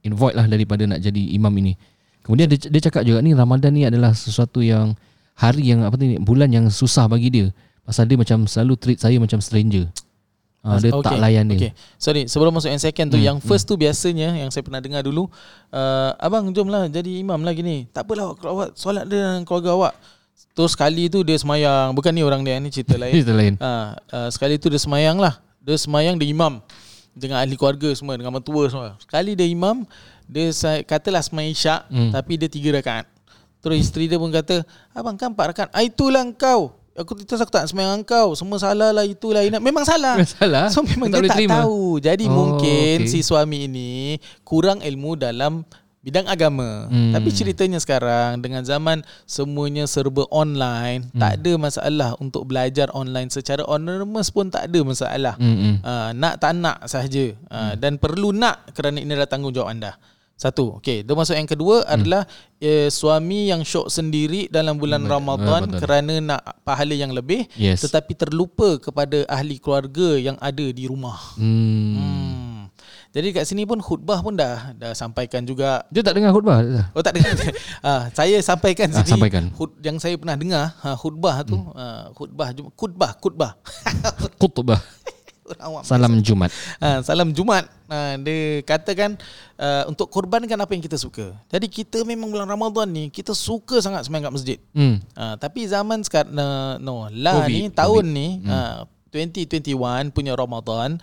avoid 0.08 0.40
lah 0.40 0.48
daripada 0.48 0.88
nak 0.88 1.04
jadi 1.04 1.36
imam 1.36 1.52
ini. 1.60 1.76
Kemudian 2.24 2.48
dia, 2.48 2.56
dia 2.56 2.82
cakap 2.88 3.04
juga 3.04 3.20
ni 3.20 3.36
Ramadan 3.36 3.76
ni 3.76 3.84
adalah 3.84 4.16
sesuatu 4.16 4.64
yang 4.64 4.96
hari 5.36 5.76
yang 5.76 5.84
apa 5.84 6.00
ni 6.00 6.16
bulan 6.24 6.48
yang 6.56 6.72
susah 6.72 7.12
bagi 7.12 7.28
dia. 7.28 7.48
Pasal 7.84 8.08
dia 8.08 8.16
macam 8.16 8.48
selalu 8.48 8.80
treat 8.80 9.00
saya 9.04 9.20
macam 9.20 9.44
stranger. 9.44 9.92
Ha, 10.64 10.80
dia 10.80 10.96
okay. 10.96 11.12
tak 11.12 11.20
layan 11.20 11.44
dia. 11.52 11.58
Okay. 11.60 11.72
Sorry, 12.00 12.24
sebelum 12.32 12.56
masuk 12.56 12.72
yang 12.72 12.80
second 12.80 13.12
tu, 13.12 13.20
hmm. 13.20 13.28
yang 13.28 13.38
first 13.44 13.68
hmm. 13.68 13.76
tu 13.76 13.84
biasanya 13.84 14.32
yang 14.32 14.48
saya 14.48 14.64
pernah 14.64 14.80
dengar 14.80 15.04
dulu, 15.04 15.28
uh, 15.76 16.16
abang 16.16 16.48
jomlah 16.56 16.88
jadi 16.88 17.20
imam 17.20 17.44
lagi 17.44 17.60
ni. 17.60 17.84
Tak 17.92 18.08
apalah 18.08 18.32
awak, 18.32 18.48
awak 18.48 18.70
solat 18.80 19.04
dia 19.12 19.28
dengan 19.28 19.44
keluarga 19.44 19.76
awak. 19.76 19.94
Terus 20.56 20.72
sekali 20.72 21.12
tu 21.12 21.20
dia 21.28 21.36
semayang. 21.36 21.92
Bukan 21.92 22.16
ni 22.16 22.24
orang 22.24 22.48
dia, 22.48 22.56
ni 22.64 22.72
cerita 22.72 22.96
lain. 22.96 23.12
cerita 23.20 23.36
lain. 23.36 23.54
Uh, 23.60 23.92
uh, 24.16 24.30
sekali 24.32 24.56
tu 24.56 24.72
dia 24.72 24.80
semayang 24.80 25.20
lah. 25.20 25.36
Dia 25.60 25.76
semayang 25.76 26.16
dia 26.16 26.32
imam. 26.32 26.64
Dengan 27.12 27.44
ahli 27.44 27.60
keluarga 27.60 27.92
semua, 27.92 28.16
dengan 28.16 28.32
mentua 28.32 28.64
semua. 28.72 28.96
Sekali 29.04 29.36
dia 29.36 29.46
imam, 29.46 29.84
dia 30.32 30.48
katalah 30.88 31.22
semayang 31.22 31.52
isyak, 31.52 31.82
hmm. 31.92 32.16
tapi 32.16 32.40
dia 32.40 32.48
tiga 32.48 32.80
rakaat. 32.80 33.06
Terus 33.60 33.84
isteri 33.84 34.08
dia 34.08 34.16
pun 34.16 34.32
kata, 34.32 34.64
abang 34.96 35.20
kan 35.20 35.36
empat 35.36 35.46
rakaat. 35.52 35.70
Ah, 35.76 35.84
itulah 35.84 36.24
kau. 36.40 36.72
Aku 36.94 37.18
terus 37.18 37.42
aku 37.42 37.50
tak 37.50 37.66
semayang 37.66 38.06
kau 38.06 38.38
Semua 38.38 38.62
salah 38.62 38.94
lah 38.94 39.02
itulah 39.02 39.42
ini. 39.42 39.58
Memang 39.58 39.82
salah 39.82 40.22
Salah 40.38 40.70
So 40.70 40.86
memang 40.86 41.10
tak 41.10 41.26
dia 41.26 41.30
tak 41.34 41.38
terima. 41.42 41.66
tahu 41.66 41.98
Jadi 41.98 42.26
oh, 42.30 42.34
mungkin 42.34 42.96
okay. 43.02 43.10
si 43.10 43.26
suami 43.26 43.66
ini 43.66 44.22
Kurang 44.46 44.86
ilmu 44.86 45.18
dalam 45.18 45.66
Bidang 46.06 46.30
agama 46.30 46.92
hmm. 46.92 47.18
Tapi 47.18 47.30
ceritanya 47.34 47.82
sekarang 47.82 48.46
Dengan 48.46 48.62
zaman 48.62 49.02
Semuanya 49.26 49.90
serba 49.90 50.30
online 50.30 51.10
hmm. 51.10 51.18
Tak 51.18 51.32
ada 51.42 51.52
masalah 51.58 52.10
Untuk 52.22 52.46
belajar 52.46 52.94
online 52.94 53.34
Secara 53.34 53.66
anonymous 53.66 54.30
pun 54.30 54.54
Tak 54.54 54.70
ada 54.70 54.80
masalah 54.86 55.34
hmm. 55.42 55.82
uh, 55.82 56.12
Nak 56.14 56.44
tak 56.44 56.54
nak 56.60 56.86
sahaja 56.86 57.34
uh, 57.50 57.74
hmm. 57.74 57.76
Dan 57.82 57.98
perlu 57.98 58.36
nak 58.36 58.70
Kerana 58.78 59.02
ini 59.02 59.18
adalah 59.18 59.32
tanggungjawab 59.32 59.72
anda 59.72 59.98
satu. 60.34 60.82
Okey, 60.82 61.06
tu 61.06 61.14
masuk 61.14 61.38
yang 61.38 61.48
kedua 61.48 61.86
hmm. 61.86 61.94
adalah 61.94 62.24
eh, 62.58 62.90
suami 62.90 63.54
yang 63.54 63.62
syok 63.62 63.88
sendiri 63.88 64.50
dalam 64.50 64.76
bulan 64.76 65.06
hmm. 65.06 65.12
Ramadan 65.12 65.62
uh, 65.70 65.80
kerana 65.80 66.14
nak 66.20 66.42
pahala 66.66 66.92
yang 66.98 67.14
lebih 67.14 67.48
yes. 67.56 67.86
tetapi 67.86 68.18
terlupa 68.18 68.82
kepada 68.82 69.24
ahli 69.30 69.62
keluarga 69.62 70.18
yang 70.20 70.38
ada 70.42 70.66
di 70.74 70.84
rumah. 70.90 71.38
Hmm. 71.38 71.96
hmm. 71.96 72.34
Jadi 73.14 73.30
kat 73.30 73.46
sini 73.46 73.62
pun 73.70 73.78
khutbah 73.78 74.26
pun 74.26 74.34
dah 74.34 74.74
dah 74.74 74.98
sampaikan 74.98 75.46
juga. 75.46 75.86
Dia 75.94 76.02
tak 76.02 76.18
dengar 76.18 76.34
khutbah 76.34 76.66
Oh 76.98 77.06
tak 77.06 77.14
dengar. 77.14 77.38
ah, 77.86 78.10
saya 78.10 78.42
sampaikan 78.42 78.90
Ah, 78.90 79.06
sini. 79.06 79.14
sampaikan. 79.14 79.54
Khut, 79.54 79.78
yang 79.86 80.02
saya 80.02 80.18
pernah 80.18 80.34
dengar 80.34 80.74
ha, 80.82 80.98
khutbah 80.98 81.46
tu, 81.46 81.54
hmm. 81.54 81.78
ah, 81.78 82.10
khutbah 82.18 82.50
khutbah 82.74 83.12
khutbah. 83.22 83.52
Khutbah 84.42 84.82
Orang 85.44 85.62
awam. 85.64 85.82
Salam 85.84 86.14
Jumat 86.24 86.52
Ha, 86.80 87.04
salam 87.04 87.30
Jumat. 87.36 87.68
Ha, 87.92 88.16
dia 88.16 88.64
katakan 88.64 89.20
uh, 89.60 89.84
untuk 89.92 90.08
korbankan 90.08 90.56
apa 90.56 90.72
yang 90.72 90.84
kita 90.84 90.96
suka. 90.96 91.36
Jadi 91.52 91.68
kita 91.68 92.08
memang 92.08 92.32
bulan 92.32 92.48
Ramadan 92.48 92.88
ni 92.88 93.12
kita 93.12 93.36
suka 93.36 93.84
sangat 93.84 94.08
sembahyang 94.08 94.32
kat 94.32 94.34
masjid. 94.34 94.58
hmm. 94.72 94.96
Ha, 95.20 95.36
tapi 95.36 95.68
zaman 95.68 96.00
sekarang 96.08 96.32
no, 96.32 96.80
no 96.80 96.96
lah 97.12 97.44
COVID, 97.44 97.52
ni 97.52 97.62
tahun 97.76 98.04
ni 98.16 98.28
ha, 98.48 98.88
2021 99.12 100.16
punya 100.16 100.34
Ramadan 100.34 100.98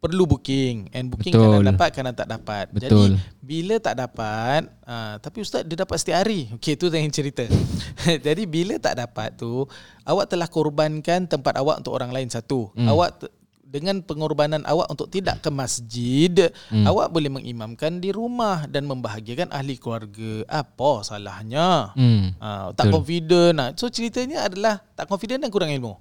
perlu 0.00 0.24
booking 0.24 0.88
and 0.96 1.12
booking 1.12 1.36
Betul. 1.36 1.44
kadang 1.60 1.66
dapat 1.76 1.88
kadang 1.92 2.16
tak 2.16 2.28
dapat. 2.28 2.64
Betul. 2.72 2.88
Jadi 2.88 3.20
bila 3.44 3.74
tak 3.76 3.94
dapat 4.00 4.64
uh, 4.88 5.20
tapi 5.20 5.44
ustaz 5.44 5.60
dia 5.68 5.76
dapat 5.76 5.96
setiap 6.00 6.24
hari. 6.24 6.48
Okey 6.56 6.76
tu 6.80 6.88
yang 6.88 7.12
cerita. 7.12 7.44
Jadi 8.26 8.48
bila 8.48 8.80
tak 8.80 8.96
dapat 8.96 9.36
tu 9.36 9.68
awak 10.08 10.32
telah 10.32 10.48
korbankan 10.48 11.28
tempat 11.28 11.60
awak 11.60 11.84
untuk 11.84 11.92
orang 11.92 12.16
lain 12.16 12.32
satu. 12.32 12.72
Hmm. 12.72 12.88
Awak 12.88 13.28
dengan 13.70 14.02
pengorbanan 14.02 14.66
awak 14.66 14.90
untuk 14.90 15.06
tidak 15.06 15.46
ke 15.46 15.50
masjid, 15.54 16.50
hmm. 16.74 16.82
awak 16.90 17.14
boleh 17.14 17.30
mengimamkan 17.30 18.02
di 18.02 18.10
rumah 18.10 18.66
dan 18.66 18.90
membahagiakan 18.90 19.54
ahli 19.54 19.78
keluarga. 19.78 20.42
Apa 20.50 21.06
salahnya? 21.06 21.94
Hmm. 21.94 22.34
Ha, 22.42 22.74
tak 22.74 22.90
Betul. 22.90 22.94
confident 22.98 23.54
lah. 23.54 23.70
So 23.78 23.86
ceritanya 23.86 24.50
adalah 24.50 24.82
tak 24.98 25.06
confident 25.06 25.46
dan 25.46 25.54
kurang 25.54 25.70
ilmu. 25.70 25.94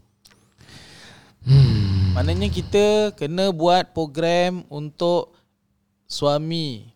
Hmm. 1.45 2.17
Maknanya 2.17 2.49
kita 2.49 3.13
kena 3.13 3.53
buat 3.53 3.93
program 3.93 4.65
untuk 4.67 5.38
suami 6.09 6.89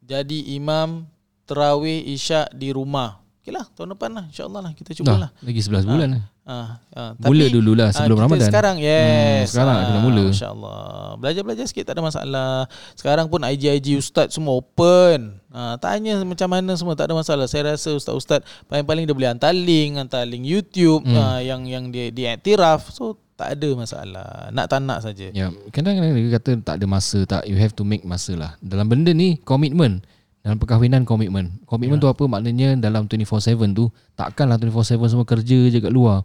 jadi 0.00 0.56
imam 0.56 1.04
terawih 1.44 2.00
isyak 2.16 2.48
di 2.56 2.72
rumah. 2.72 3.23
Okey 3.44 3.52
lah, 3.52 3.68
tahun 3.76 3.92
depan 3.92 4.08
lah. 4.08 4.24
InsyaAllah 4.32 4.60
lah. 4.64 4.72
Kita 4.72 4.96
cubalah. 4.96 5.28
Dah 5.36 5.44
lagi 5.44 5.60
11 5.60 5.84
bulan 5.84 6.08
lah 6.16 6.24
Ha, 6.44 6.56
ha, 6.96 7.02
Mula 7.24 7.44
dululah 7.52 7.88
sebelum 7.92 8.16
kita 8.16 8.24
Ramadan. 8.24 8.48
Sekarang 8.48 8.76
yes. 8.80 9.48
Hmm, 9.48 9.52
sekarang 9.52 9.76
kena 9.84 10.00
mula. 10.00 10.24
InsyaAllah. 10.32 10.84
Belajar-belajar 11.20 11.64
sikit 11.68 11.84
tak 11.84 12.00
ada 12.00 12.08
masalah. 12.08 12.52
Sekarang 12.96 13.28
pun 13.28 13.44
IG-IG 13.44 14.00
ustaz 14.00 14.32
semua 14.32 14.56
open. 14.56 15.36
Ha, 15.52 15.76
tanya 15.76 16.24
macam 16.24 16.48
mana 16.48 16.72
semua 16.72 16.96
tak 16.96 17.12
ada 17.12 17.20
masalah. 17.20 17.44
Saya 17.44 17.76
rasa 17.76 17.92
ustaz-ustaz 17.92 18.40
paling-paling 18.64 19.04
dia 19.04 19.12
boleh 19.12 19.28
hantar 19.28 19.52
link, 19.52 20.00
hantar 20.00 20.24
link 20.24 20.48
YouTube 20.48 21.04
Hmm. 21.04 21.16
ha, 21.16 21.44
yang 21.44 21.68
yang 21.68 21.92
dia 21.92 22.08
dia 22.08 22.40
iktiraf. 22.40 22.96
So 22.96 23.20
tak 23.36 23.60
ada 23.60 23.68
masalah. 23.76 24.48
Nak 24.56 24.66
tak 24.72 24.80
nak 24.80 25.04
saja. 25.04 25.28
Ya, 25.36 25.52
kadang-kadang 25.68 26.16
dia 26.16 26.32
kata 26.40 26.50
tak 26.64 26.80
ada 26.80 26.86
masa, 26.88 27.28
tak 27.28 27.44
you 27.44 27.60
have 27.60 27.76
to 27.76 27.84
make 27.84 28.08
masa 28.08 28.32
lah. 28.40 28.56
Dalam 28.64 28.88
benda 28.88 29.12
ni 29.12 29.36
komitmen. 29.44 30.00
Dalam 30.44 30.60
perkahwinan 30.60 31.08
komitmen. 31.08 31.56
Komitmen 31.64 31.96
Ya. 31.96 32.04
tu 32.04 32.08
apa? 32.12 32.24
Maknanya 32.28 32.76
dalam 32.76 33.08
24/7 33.08 33.72
tu 33.72 33.88
takkanlah 34.12 34.60
24/7 34.60 35.08
semua 35.08 35.24
kerja 35.24 35.72
je 35.72 35.78
kat 35.80 35.88
luar. 35.88 36.20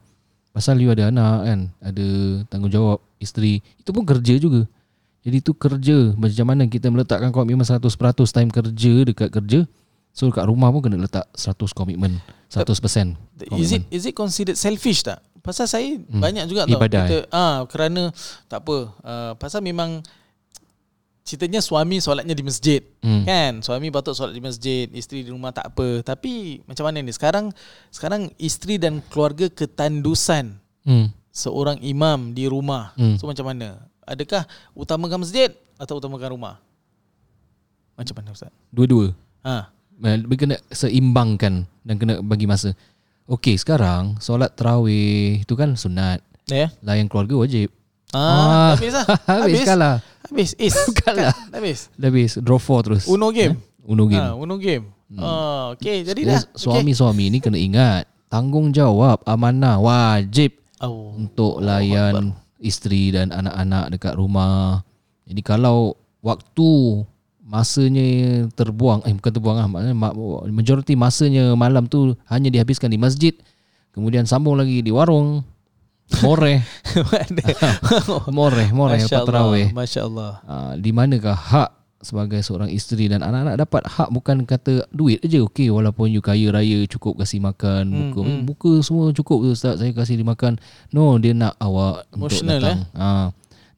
Pasal 0.52 0.84
you 0.84 0.92
ada 0.92 1.08
anak 1.08 1.48
kan, 1.48 1.60
ada 1.80 2.08
tanggungjawab 2.52 3.00
isteri, 3.24 3.64
itu 3.80 3.90
pun 3.96 4.04
kerja 4.04 4.36
juga. 4.36 4.68
Jadi 5.24 5.38
tu 5.40 5.56
kerja 5.56 6.12
macam 6.20 6.46
mana 6.52 6.68
kita 6.68 6.92
meletakkan 6.92 7.32
komitmen 7.32 7.64
100% 7.64 8.36
time 8.36 8.52
kerja 8.52 8.94
dekat 9.08 9.30
kerja. 9.32 9.64
So 10.12 10.28
kat 10.36 10.52
rumah 10.52 10.68
pun 10.74 10.84
kena 10.84 11.00
letak 11.00 11.32
100 11.32 11.72
komitmen, 11.72 12.20
100%. 12.52 13.16
Is 13.56 13.72
it 13.72 13.88
is 13.88 14.04
it 14.04 14.16
considered 14.18 14.60
selfish 14.60 15.06
tak? 15.06 15.24
Pasal 15.40 15.70
saya 15.70 15.96
hmm. 15.96 16.20
banyak 16.20 16.46
juga 16.52 16.68
tau 16.68 16.82
kita 16.82 17.18
ah 17.32 17.64
kerana 17.72 18.12
tak 18.52 18.68
apa. 18.68 18.78
Uh, 19.00 19.32
pasal 19.40 19.64
memang 19.64 20.04
ceritanya 21.30 21.62
suami 21.62 22.02
solatnya 22.02 22.34
di 22.34 22.42
masjid. 22.42 22.82
Hmm. 23.06 23.22
Kan? 23.22 23.54
Suami 23.62 23.94
patut 23.94 24.18
solat 24.18 24.34
di 24.34 24.42
masjid, 24.42 24.90
isteri 24.90 25.22
di 25.22 25.30
rumah 25.30 25.54
tak 25.54 25.70
apa. 25.70 26.02
Tapi 26.02 26.66
macam 26.66 26.90
mana 26.90 27.06
ni 27.06 27.14
sekarang 27.14 27.54
sekarang 27.94 28.34
isteri 28.42 28.82
dan 28.82 29.06
keluarga 29.06 29.46
ketandusan 29.46 30.58
Hmm. 30.82 31.14
seorang 31.30 31.78
imam 31.86 32.34
di 32.34 32.50
rumah. 32.50 32.98
Hmm. 32.98 33.22
So 33.22 33.30
macam 33.30 33.46
mana? 33.46 33.78
Adakah 34.02 34.50
utamakan 34.74 35.22
masjid 35.22 35.54
atau 35.78 36.02
utamakan 36.02 36.34
rumah? 36.34 36.56
Macam 37.94 38.18
mana 38.18 38.34
ustaz? 38.34 38.50
Dua-dua. 38.74 39.14
Ha. 39.46 39.70
Kena 40.34 40.56
seimbangkan 40.72 41.68
dan 41.84 41.96
kena 42.00 42.24
bagi 42.24 42.48
masa. 42.48 42.72
Okey, 43.30 43.60
sekarang 43.60 44.18
solat 44.18 44.56
tarawih 44.58 45.44
tu 45.46 45.54
kan 45.54 45.78
sunat. 45.78 46.24
Ya. 46.50 46.74
Layan 46.82 47.06
keluarga 47.06 47.38
wajib. 47.38 47.70
Ah, 48.10 48.18
Ah. 48.18 48.70
habis 48.74 48.90
lah. 48.90 49.06
Habis 49.46 49.62
kalah. 49.62 49.96
Habis. 50.30 50.54
Is. 50.56 50.76
Kalah. 51.00 51.34
Kan? 51.34 51.52
Habis. 51.52 51.90
Dah 51.94 52.08
habis 52.08 52.38
draw 52.38 52.58
4 52.58 52.86
terus. 52.86 53.04
Uno 53.06 53.30
game. 53.30 53.58
Uno 53.84 54.06
game. 54.06 54.22
Ha, 54.24 54.34
Uno 54.34 54.56
game. 54.56 54.86
Hmm. 55.10 55.20
Oh, 55.20 55.64
okay, 55.74 56.06
jadi 56.06 56.22
dah. 56.22 56.42
suami-suami 56.54 57.34
ni 57.34 57.42
kena 57.42 57.58
ingat 57.58 58.06
tanggungjawab 58.30 59.26
amanah 59.26 59.82
wajib 59.82 60.54
Okay. 60.80 60.88
Oh. 60.88 61.12
untuk 61.12 61.60
layan 61.60 62.32
isteri 62.56 63.12
dan 63.12 63.36
anak-anak 63.36 63.92
dekat 63.92 64.16
rumah. 64.16 64.80
Jadi 65.28 65.44
kalau 65.44 65.92
waktu 66.24 67.04
masanya 67.44 68.08
terbuang 68.54 69.04
eh 69.04 69.12
bukan 69.12 69.32
terbuang 69.34 69.58
lah 69.58 69.68
maknanya 69.68 69.98
ma- 69.98 70.16
majoriti 70.48 70.94
masanya 70.96 71.52
malam 71.52 71.84
tu 71.84 72.14
hanya 72.30 72.48
dihabiskan 72.48 72.88
di 72.88 73.02
masjid 73.02 73.34
kemudian 73.90 74.24
sambung 74.24 74.54
lagi 74.54 74.80
di 74.80 74.94
warung 74.94 75.42
moreh 76.20 76.60
Mana? 77.10 77.44
moreh 78.30 78.70
moreh 78.72 79.00
Masya 79.02 79.18
Allah. 79.24 79.70
Masya 79.72 80.02
Allah. 80.04 80.32
Ah, 80.44 80.74
di 80.76 80.90
manakah 80.90 81.38
hak 81.38 81.70
sebagai 82.00 82.40
seorang 82.40 82.72
isteri 82.72 83.12
dan 83.12 83.20
anak-anak 83.22 83.60
dapat? 83.60 83.82
Hak 83.86 84.10
bukan 84.10 84.48
kata 84.48 84.88
duit 84.90 85.20
aja 85.20 85.44
okey 85.44 85.68
walaupun 85.68 86.10
you 86.10 86.24
kaya 86.24 86.48
raya 86.50 86.88
cukup 86.88 87.20
kasih 87.20 87.44
makan 87.44 87.92
Hmm, 87.92 88.00
buka 88.10 88.22
buka 88.44 88.72
semua 88.82 89.12
cukup 89.12 89.46
tu 89.46 89.52
ustaz. 89.52 89.78
Saya 89.78 89.92
kasih 89.92 90.16
dia 90.16 90.28
makan. 90.28 90.58
No 90.90 91.20
dia 91.20 91.36
nak 91.36 91.60
awak 91.60 92.08
Emotional, 92.10 92.58
untuk 92.58 92.64
datang 92.64 92.80
ah 92.96 93.28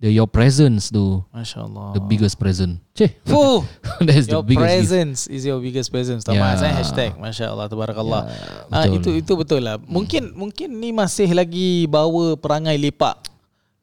dia 0.02 0.10
your 0.10 0.26
presence 0.26 0.90
tu 0.90 1.22
Masya 1.30 1.62
Allah. 1.62 1.94
the 1.94 2.02
biggest 2.02 2.42
present 2.42 2.82
ceh 2.98 3.14
Oh, 3.30 3.62
that's 4.02 4.26
the 4.26 4.34
your 4.34 4.42
biggest 4.42 4.66
gift. 4.66 4.74
presence 4.90 5.20
is 5.30 5.46
your 5.46 5.62
biggest 5.62 5.94
presence. 5.94 6.26
Thomas 6.26 6.58
yeah. 6.58 6.74
hashtag 6.74 7.14
Masya 7.22 7.54
Allah 7.54 7.70
Tabarakallah. 7.70 8.26
Ya, 8.26 8.74
Ah 8.74 8.86
itu 8.90 9.14
itu 9.14 9.30
betul 9.38 9.62
lah. 9.62 9.78
Mungkin 9.78 10.34
mungkin 10.34 10.74
ni 10.74 10.90
masih 10.90 11.30
lagi 11.38 11.86
bawa 11.86 12.34
perangai 12.34 12.82
lepak. 12.82 13.30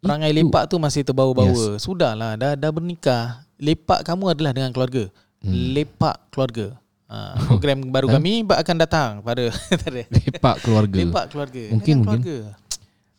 Perangai 0.02 0.34
Itu. 0.34 0.42
lepak 0.42 0.62
tu 0.66 0.76
masih 0.82 1.06
terbawa-bawa. 1.06 1.78
Sudahlah 1.78 2.34
dah 2.34 2.58
dah 2.58 2.70
bernikah. 2.74 3.46
Lepak 3.58 4.02
kamu 4.02 4.34
adalah 4.34 4.50
dengan 4.50 4.74
keluarga. 4.74 5.06
Hmm. 5.38 5.54
Lepak 5.74 6.34
keluarga. 6.34 6.74
Ah, 7.06 7.38
program 7.46 7.88
baru 7.88 8.10
kami 8.10 8.42
akan 8.42 8.76
datang 8.76 9.10
pada 9.26 9.48
lepak 9.96 10.56
keluarga 10.66 10.98
Lepak 10.98 11.24
keluarga. 11.30 11.62
Mungkin, 11.72 11.94
Dengan 11.94 12.10
mungkin. 12.10 12.20
keluarga. 12.26 12.67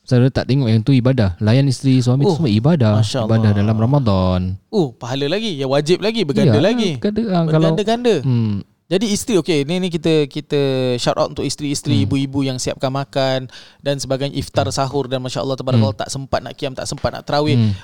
Saya 0.09 0.25
tak 0.27 0.43
tengok 0.43 0.65
yang 0.65 0.81
tu 0.81 0.89
ibadah 0.91 1.37
layan 1.37 1.63
isteri 1.63 2.01
suami 2.01 2.25
Oh, 2.25 2.33
semua 2.33 2.49
ibadah 2.49 2.97
Masya 2.97 3.23
ibadah 3.23 3.37
Allah. 3.47 3.59
dalam 3.61 3.77
Ramadan 3.77 4.41
Oh, 4.67 4.89
pahala 4.91 5.29
lagi. 5.29 5.53
Ya 5.53 5.65
wajib 5.65 6.01
lagi, 6.01 6.25
berganda 6.25 6.57
Ya, 6.57 6.63
lagi. 6.63 6.97
Ganda, 6.97 7.21
ah, 7.27 7.45
kalau 7.45 7.69
Berganda-ganda. 7.69 8.15
hmm, 8.19 8.65
Jadi 8.87 9.05
isteri 9.07 9.37
okey 9.37 9.63
ni 9.63 9.77
ni 9.77 9.87
kita 9.87 10.25
kita 10.25 10.57
shout 10.97 11.13
out 11.13 11.29
untuk 11.29 11.45
isteri-isteri 11.45 11.93
Hmm. 11.95 12.05
ibu-ibu 12.05 12.41
yang 12.41 12.57
siapkan 12.57 12.89
makan 12.89 13.45
dan 13.79 13.95
sebagainya 13.95 14.33
iftar 14.35 14.65
sahur 14.69 15.05
dan 15.05 15.21
masya-Allah 15.21 15.53
tabarakallah 15.53 15.93
tak 15.95 16.09
sempat 16.09 16.41
nak 16.41 16.53
kiam 16.53 16.73
tak 16.73 16.83
sempat 16.83 17.11
nak 17.11 17.21
tarawih. 17.21 17.53
Hmm. 17.55 17.77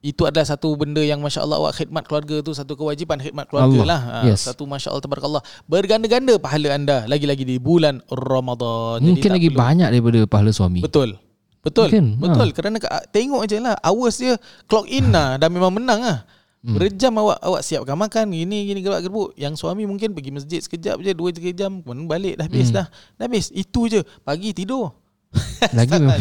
Itu 0.00 0.22
adalah 0.24 0.42
satu 0.44 0.70
benda 0.72 0.98
yang 1.00 1.18
masya-Allah 1.18 1.58
awak 1.58 1.74
khidmat 1.76 2.02
keluarga 2.04 2.38
tu 2.40 2.50
satu 2.52 2.74
kewajipan 2.74 3.18
khidmat 3.18 3.46
keluarga 3.46 3.70
Allah. 3.72 3.86
lah. 3.88 4.00
Ha, 4.00 4.18
Yes. 4.24 4.42
Satu 4.44 4.62
masya-Allah 4.64 4.98
tabarakallah 5.00 5.42
berganda-ganda 5.64 6.38
pahala 6.38 6.68
anda 6.72 7.06
lagi-lagi 7.06 7.42
di 7.42 7.58
bulan 7.58 7.98
Ramadan. 8.08 8.98
Jadi 8.98 9.06
mungkin 9.08 9.22
tak 9.24 9.36
lagi 9.36 9.48
perlu- 9.48 9.58
banyak 9.60 9.88
daripada 9.90 10.20
pahala 10.26 10.50
suami 10.50 10.78
Betul. 10.80 11.18
Betul. 11.62 11.86
Mungkin, 11.88 12.04
Betul. 12.18 12.48
Kerana 12.50 12.76
ka- 12.76 13.06
tengok 13.08 13.46
je 13.46 13.56
lah 13.56 13.78
hours 13.80 14.18
dia 14.18 14.34
clock 14.66 14.86
in 14.86 15.08
lah 15.08 15.38
dah 15.38 15.46
memang 15.46 15.70
menang 15.72 16.02
lah. 16.02 16.18
Hmm. 16.62 16.78
Berjam 16.78 17.10
awak 17.16 17.38
awak 17.38 17.62
siapkan 17.62 17.94
makan 17.94 18.30
gini 18.30 18.66
gini 18.66 18.82
gerak 18.82 19.02
gerbuk. 19.02 19.34
Yang 19.34 19.58
suami 19.58 19.82
mungkin 19.82 20.10
pergi 20.10 20.30
masjid 20.30 20.58
sekejap 20.58 20.98
je 20.98 21.10
2 21.10 21.18
3 21.32 21.50
jam 21.52 21.78
kemudian 21.78 22.06
balik 22.06 22.34
dah 22.36 22.46
habis 22.46 22.68
Hmm. 22.68 22.82
dah. 22.82 22.86
Dah 23.16 23.24
habis. 23.24 23.50
Itu 23.50 23.86
je. 23.86 24.02
Pagi 24.20 24.50
tidur. 24.52 24.94
Lagi 25.72 25.96
memang 25.96 26.20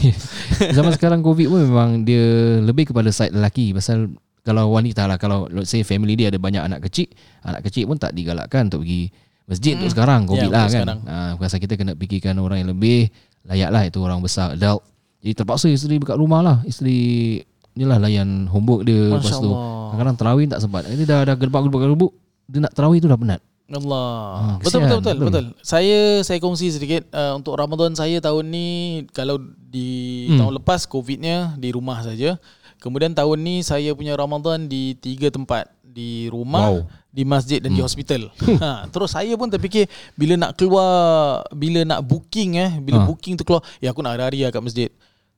Zaman 0.71 0.95
sekarang 0.95 1.19
Covid 1.19 1.51
pun 1.51 1.59
memang 1.61 1.89
Dia 2.07 2.23
lebih 2.63 2.87
kepada 2.87 3.11
side 3.11 3.35
lelaki 3.35 3.75
Pasal 3.75 4.07
Kalau 4.39 4.71
wanita 4.71 5.03
lah 5.03 5.19
Kalau 5.19 5.51
let's 5.51 5.67
say 5.67 5.83
family 5.83 6.15
dia 6.15 6.31
ada 6.31 6.39
banyak 6.39 6.63
anak 6.63 6.87
kecil 6.87 7.11
Anak 7.43 7.67
kecil 7.67 7.91
pun 7.91 7.99
tak 7.99 8.15
digalakkan 8.15 8.71
Untuk 8.71 8.87
pergi 8.87 9.11
masjid 9.43 9.75
untuk 9.75 9.91
sekarang 9.91 10.23
Covid 10.23 10.47
Ya, 10.47 10.55
lah 10.55 10.63
kan 10.63 10.71
sekarang. 10.71 10.99
ha, 11.03 11.59
kita 11.59 11.75
kena 11.75 11.91
fikirkan 11.91 12.39
orang 12.39 12.63
yang 12.63 12.71
lebih 12.71 13.11
Layak 13.43 13.69
lah 13.69 13.83
itu 13.83 13.99
orang 13.99 14.23
besar 14.23 14.55
adult 14.55 14.79
Jadi 15.21 15.33
terpaksa 15.33 15.67
isteri 15.67 15.97
dekat 15.97 16.17
rumah 16.17 16.41
lah 16.41 16.57
Isteri 16.63 17.37
Inilah 17.71 17.97
layan 17.97 18.45
homework 18.45 18.83
dia 18.83 19.07
Masya 19.07 19.21
Lepas 19.21 19.37
tu 19.37 19.47
Allah. 19.47 19.87
Kadang-kadang 19.87 20.17
terawih 20.17 20.45
tak 20.45 20.59
sempat 20.59 20.81
Ini 20.85 21.03
dah, 21.05 21.19
dah 21.23 21.35
gerbak-gerbak-gerbuk 21.35 22.11
Dia 22.45 22.59
nak 22.59 22.73
terawih 22.73 22.97
tu 22.97 23.07
dah 23.07 23.15
penat 23.15 23.41
Allah. 23.71 24.11
Ah, 24.35 24.55
betul, 24.59 24.83
betul 24.83 24.99
betul 24.99 25.15
betul. 25.15 25.27
betul 25.31 25.45
Saya 25.63 26.19
saya 26.21 26.37
kongsi 26.37 26.67
sedikit 26.69 27.07
uh, 27.11 27.39
untuk 27.39 27.55
Ramadan 27.55 27.95
saya 27.95 28.19
tahun 28.19 28.51
ni 28.51 28.67
kalau 29.15 29.39
di 29.39 30.27
Hmm. 30.27 30.37
tahun 30.37 30.53
lepas 30.59 30.83
Covidnya 30.83 31.55
di 31.55 31.71
rumah 31.71 32.03
saja. 32.03 32.35
Kemudian 32.77 33.15
tahun 33.15 33.39
ni 33.39 33.63
saya 33.63 33.95
punya 33.95 34.13
Ramadan 34.13 34.65
di 34.65 34.91
tiga 34.93 35.29
tempat 35.29 35.71
di 35.81 36.27
rumah, 36.27 36.67
Wow. 36.67 36.83
di 37.07 37.23
masjid 37.23 37.59
dan 37.59 37.71
di 37.71 37.79
hospital. 37.79 38.27
ha, 38.59 38.83
terus 38.87 39.11
saya 39.11 39.31
pun 39.33 39.47
terfikir 39.47 39.87
bila 40.13 40.35
nak 40.35 40.55
keluar, 40.55 40.91
bila 41.51 41.83
nak 41.85 41.99
booking 42.01 42.57
eh, 42.57 42.71
bila 42.77 43.03
Ha. 43.03 43.05
booking 43.05 43.35
tu 43.35 43.43
keluar, 43.43 43.63
ya 43.79 43.91
aku 43.91 43.99
nak 43.99 44.15
hari-hari 44.15 44.43
lah 44.43 44.51
kat 44.51 44.59
masjid. 44.59 44.89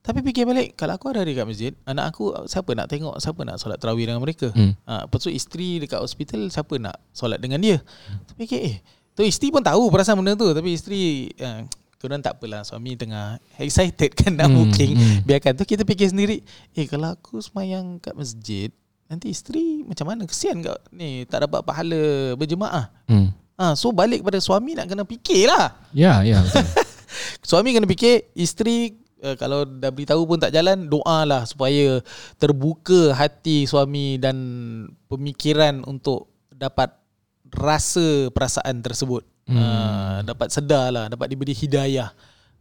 Tapi 0.03 0.19
fikir 0.21 0.43
balik, 0.43 0.75
kalau 0.75 0.93
aku 0.93 1.07
hari-hari 1.07 1.31
kat 1.31 1.47
masjid, 1.47 1.71
anak 1.83 2.11
aku 2.11 2.35
siapa 2.43 2.75
nak 2.75 2.91
tengok, 2.91 3.15
siapa 3.17 3.39
nak 3.41 3.55
solat 3.55 3.79
tarawih 3.79 4.03
dengan 4.03 4.19
mereka? 4.19 4.51
Hmm. 4.51 4.75
Ha, 4.83 5.07
lepas 5.07 5.15
tu 5.17 5.31
isteri 5.31 5.79
dekat 5.79 5.95
hospital, 5.97 6.51
siapa 6.51 6.75
nak 6.75 6.99
solat 7.09 7.39
dengan 7.39 7.57
dia? 7.57 7.79
Terfikir, 8.27 8.59
eh, 8.61 8.75
tu 9.11 9.23
isteri 9.23 9.47
pun 9.47 9.63
tahu 9.63 9.87
perasaan 9.87 10.19
benda 10.19 10.35
tu, 10.35 10.51
tapi 10.51 10.69
isteri 10.69 11.31
uh, 11.39 11.63
Korang 11.95 12.19
tak 12.19 12.35
apalah 12.35 12.67
Suami 12.67 12.99
tengah 12.99 13.39
excited 13.55 14.11
kan 14.19 14.35
Nak 14.35 14.51
Hmm, 14.51 14.67
booking 14.67 14.91
hmm. 14.91 15.17
Biarkan 15.23 15.55
tu 15.55 15.63
kita 15.63 15.87
fikir 15.87 16.11
sendiri 16.11 16.43
Eh 16.75 16.83
kalau 16.83 17.15
aku 17.15 17.39
semayang 17.39 17.95
kat 17.95 18.11
masjid 18.11 18.67
Nanti 19.07 19.31
isteri 19.31 19.87
macam 19.87 20.11
mana 20.11 20.27
Kesian 20.27 20.59
kat 20.59 20.83
ni 20.91 21.23
Tak 21.23 21.47
dapat 21.47 21.63
pahala 21.63 22.35
berjemaah 22.35 22.91
Hmm. 23.07 23.31
ha, 23.55 23.71
So 23.71 23.95
balik 23.95 24.19
kepada 24.19 24.35
suami 24.43 24.75
Nak 24.75 24.91
kena 24.91 25.07
fikir 25.07 25.47
lah 25.47 25.79
Ya, 25.95 26.27
ya 26.27 26.43
betul. 26.43 26.67
Suami 27.55 27.71
kena 27.71 27.87
fikir 27.87 28.35
Isteri 28.35 28.99
uh, 29.23 29.35
Kalau 29.39 29.63
dah 29.63 29.89
beritahu 29.89 30.27
pun 30.27 30.37
tak 30.37 30.51
jalan 30.51 30.91
Doa 30.91 31.23
lah 31.23 31.47
supaya 31.47 32.03
Terbuka 32.37 33.15
hati 33.15 33.63
suami 33.63 34.19
Dan 34.19 34.37
Pemikiran 35.07 35.87
untuk 35.87 36.29
Dapat 36.51 36.91
Rasa 37.53 38.33
perasaan 38.33 38.83
tersebut. 38.83 39.23
Hmm. 39.47 39.57
uh, 39.57 40.17
Dapat 40.27 40.47
sedar 40.51 40.91
lah 40.91 41.05
Dapat 41.07 41.31
diberi 41.31 41.55
hidayah 41.55 42.11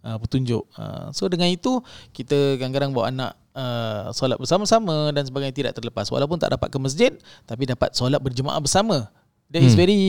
uh, 0.06 0.16
Petunjuk. 0.22 0.64
Uh, 0.78 1.10
So 1.10 1.26
dengan 1.26 1.50
itu 1.50 1.82
Kita 2.14 2.56
kadang-kadang 2.56 2.94
bawa 2.94 3.10
anak 3.10 3.32
uh, 3.58 4.14
Solat 4.14 4.38
bersama-sama 4.38 5.10
Dan 5.10 5.26
sebagainya 5.26 5.54
tidak 5.54 5.72
terlepas. 5.74 6.06
Walaupun 6.08 6.38
tak 6.38 6.54
dapat 6.54 6.70
ke 6.70 6.78
masjid 6.78 7.12
Tapi 7.44 7.66
dapat 7.66 7.92
solat 7.92 8.22
berjemaah 8.22 8.62
bersama 8.62 9.10
That 9.52 9.60
is 9.60 9.76
Hmm. 9.76 9.84
very 9.84 10.00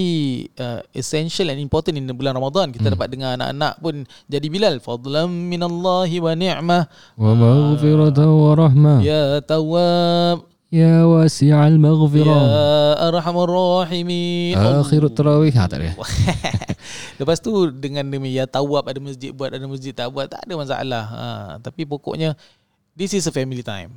uh, 0.55 0.79
essential 0.95 1.51
and 1.51 1.59
important 1.59 1.99
in 1.99 2.07
bulan 2.15 2.31
Ramadan. 2.31 2.71
Kita 2.71 2.87
Hmm. 2.87 2.95
dapat 2.95 3.07
dengar 3.11 3.35
anak-anak 3.35 3.73
pun 3.83 4.07
jadi 4.31 4.47
Bilal. 4.47 4.79
Fadlan 4.79 5.27
minallahi 5.27 6.15
wa 6.23 6.31
ni'mah. 6.31 6.83
Wa 7.19 7.31
maghfiratan 7.35 8.23
wa 8.31 8.51
rahmah. 8.55 8.97
Ya 9.03 9.43
Tawwab. 9.43 10.47
Ya 10.71 11.03
wasi'al 11.05 11.75
Ya 11.75 11.83
maghfirah. 11.83 12.43
Arhamar 13.03 13.51
Rahimin. 13.51 14.55
Akhirut 14.55 15.11
tarawih. 15.11 15.51
Ha, 15.53 15.67
tak 15.67 15.83
ada. 15.83 15.91
Lepas 17.19 17.43
tu 17.43 17.51
dengan 17.69 18.07
demi 18.07 18.33
ya 18.33 18.47
Tawwab 18.47 18.87
ada 18.87 18.97
masjid 19.03 19.35
buat 19.35 19.51
ada 19.51 19.67
masjid 19.67 19.91
tak 19.91 20.07
buat 20.07 20.31
tak 20.31 20.39
ada 20.47 20.53
masalah. 20.55 21.03
Ha, 21.11 21.25
tapi 21.59 21.83
pokoknya 21.83 22.33
this 22.95 23.11
is 23.11 23.27
a 23.27 23.33
family 23.35 23.59
time. 23.61 23.91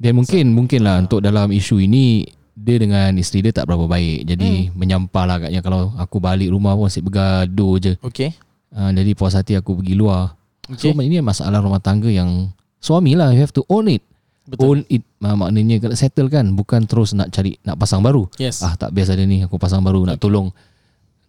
Dan 0.00 0.16
mungkin 0.16 0.56
mungkin 0.56 0.80
lah 0.82 1.04
untuk 1.04 1.20
dalam 1.20 1.52
isu 1.52 1.84
ini 1.84 2.24
dia 2.60 2.76
dengan 2.76 3.10
isteri 3.16 3.48
dia 3.48 3.52
tak 3.56 3.64
berapa 3.64 3.88
baik. 3.88 4.28
Jadi 4.28 4.50
hmm. 4.68 4.76
menyampah 4.76 5.24
lah 5.24 5.36
agaknya 5.40 5.60
kalau 5.64 5.96
aku 5.96 6.20
balik 6.20 6.52
rumah 6.52 6.76
pun 6.76 6.86
asyik 6.86 7.08
bergaduh 7.08 7.74
je. 7.80 7.92
Okay. 8.04 8.36
Uh, 8.70 8.92
jadi 8.92 9.16
puas 9.16 9.32
hati 9.32 9.56
aku 9.56 9.80
pergi 9.80 9.96
luar. 9.96 10.36
Okay. 10.68 10.92
So 10.92 11.00
ini 11.00 11.18
masalah 11.24 11.64
rumah 11.64 11.80
tangga 11.80 12.12
yang 12.12 12.52
suami 12.78 13.16
lah 13.16 13.32
you 13.32 13.40
have 13.40 13.54
to 13.56 13.64
own 13.72 13.88
it. 13.88 14.04
Betul. 14.44 14.62
Own 14.62 14.80
it 14.92 15.02
uh, 15.24 15.36
maknanya 15.36 15.80
kena 15.80 15.96
settle 15.96 16.28
kan 16.28 16.52
bukan 16.52 16.84
terus 16.84 17.16
nak 17.16 17.32
cari 17.32 17.56
nak 17.64 17.80
pasang 17.80 18.04
baru. 18.04 18.28
Yes. 18.36 18.60
Ah 18.60 18.76
tak 18.76 18.92
biasa 18.92 19.16
dia 19.16 19.24
ni 19.24 19.40
aku 19.40 19.56
pasang 19.56 19.80
baru 19.80 20.04
nak 20.04 20.20
tolong 20.20 20.52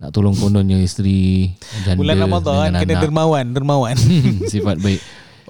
nak 0.01 0.11
tolong 0.11 0.35
kononnya 0.35 0.81
isteri 0.81 1.53
janda 1.85 2.01
Bulan 2.01 2.17
Ramadan 2.17 2.73
kena 2.75 2.97
anak. 2.97 3.01
dermawan, 3.07 3.45
dermawan. 3.55 3.95
sifat 4.51 4.83
baik. 4.83 5.01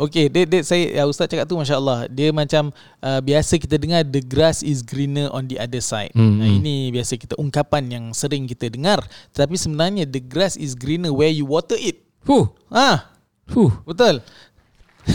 Okay, 0.01 0.33
dia, 0.33 0.49
dia, 0.49 0.65
saya 0.65 0.81
ya, 0.89 1.03
Ustaz 1.05 1.29
cakap 1.29 1.45
tu 1.45 1.53
Masya 1.53 1.77
Allah 1.77 2.09
Dia 2.09 2.33
macam 2.33 2.73
uh, 3.05 3.21
Biasa 3.21 3.61
kita 3.61 3.77
dengar 3.77 4.01
The 4.01 4.25
grass 4.25 4.65
is 4.65 4.81
greener 4.81 5.29
on 5.29 5.45
the 5.45 5.61
other 5.61 5.77
side 5.77 6.09
Hmm, 6.17 6.41
Nah, 6.41 6.49
hmm. 6.49 6.57
Ini 6.57 6.75
biasa 6.89 7.21
kita 7.21 7.37
Ungkapan 7.37 7.85
yang 7.85 8.05
sering 8.17 8.49
kita 8.49 8.65
dengar 8.73 9.05
Tapi 9.29 9.53
sebenarnya 9.53 10.09
The 10.09 10.17
grass 10.17 10.57
is 10.57 10.73
greener 10.73 11.13
Where 11.13 11.29
you 11.29 11.45
water 11.45 11.77
it 11.77 12.01
Huh. 12.25 12.49
Ah, 12.73 13.13
Huh. 13.45 13.69
Betul 13.85 14.25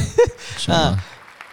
InsyaAllah. 0.58 0.98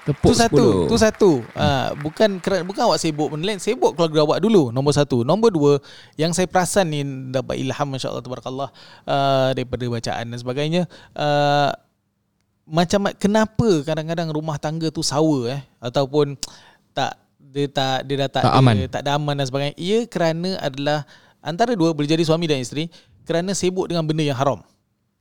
Tepuk 0.04 0.30
Tu 0.30 0.36
satu 0.36 0.66
10. 0.84 0.92
Tu 0.92 0.98
satu 1.00 1.32
uh, 1.56 1.90
Bukan 2.04 2.30
kerana, 2.44 2.62
bukan 2.68 2.82
awak 2.92 3.00
sibuk 3.00 3.32
benda 3.32 3.48
lain 3.48 3.63
Sibuk 3.63 3.96
keluarga 3.96 4.28
awak 4.28 4.44
dulu 4.44 4.68
Nombor 4.75 4.92
satu 4.92 5.24
Nombor 5.24 5.56
dua 5.56 5.74
Yang 6.20 6.38
saya 6.44 6.48
perasan 6.52 6.92
ni 6.92 7.02
Dapat 7.32 7.56
ilham 7.56 7.88
Masya 7.88 8.12
Allah 8.12 8.20
Tabarakallah 8.25 8.70
uh, 9.08 9.50
Daripada 9.56 9.88
bacaan 9.88 10.25
dan 10.28 10.38
sebagainya 10.38 10.92
uh, 11.16 11.72
Macam 12.63 13.12
Kenapa 13.20 13.70
kadang-kadang 13.84 14.32
rumah 14.32 14.55
tangga 14.60 14.88
tu 14.89 15.03
sour 15.03 15.51
eh 15.51 15.62
Ataupun 15.84 16.39
Tak 16.95 17.19
Dia 17.39 17.67
tak 17.67 18.08
Dia 18.08 18.26
dah 18.26 18.30
tak, 18.32 18.43
Tak 18.47 18.54
ada, 18.56 18.60
aman. 18.60 18.76
Tak 18.88 19.02
ada 19.04 19.12
aman 19.19 19.36
dan 19.36 19.45
sebagainya 19.47 19.76
Ia 19.76 19.99
kerana 20.08 20.56
adalah 20.63 21.04
Antara 21.43 21.76
dua 21.76 21.91
Boleh 21.91 22.08
jadi 22.08 22.23
suami 22.23 22.47
dan 22.47 22.63
isteri 22.63 22.88
Kerana 23.28 23.52
sibuk 23.52 23.91
dengan 23.91 24.08
benda 24.08 24.23
yang 24.23 24.39
haram 24.39 24.63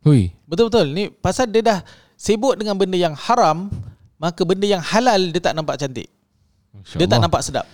Hui. 0.03 0.35
Betul-betul. 0.51 0.87
Ni 0.91 1.05
pasal 1.09 1.47
dia 1.49 1.63
dah 1.63 1.79
sibuk 2.19 2.59
dengan 2.59 2.75
benda 2.75 2.99
yang 2.99 3.15
haram, 3.15 3.71
maka 4.19 4.43
benda 4.43 4.67
yang 4.67 4.83
halal 4.83 5.31
dia 5.31 5.39
tak 5.39 5.55
nampak 5.55 5.79
cantik. 5.79 6.11
Dia 6.99 7.07
tak 7.07 7.23
nampak 7.23 7.43
sedap. 7.47 7.67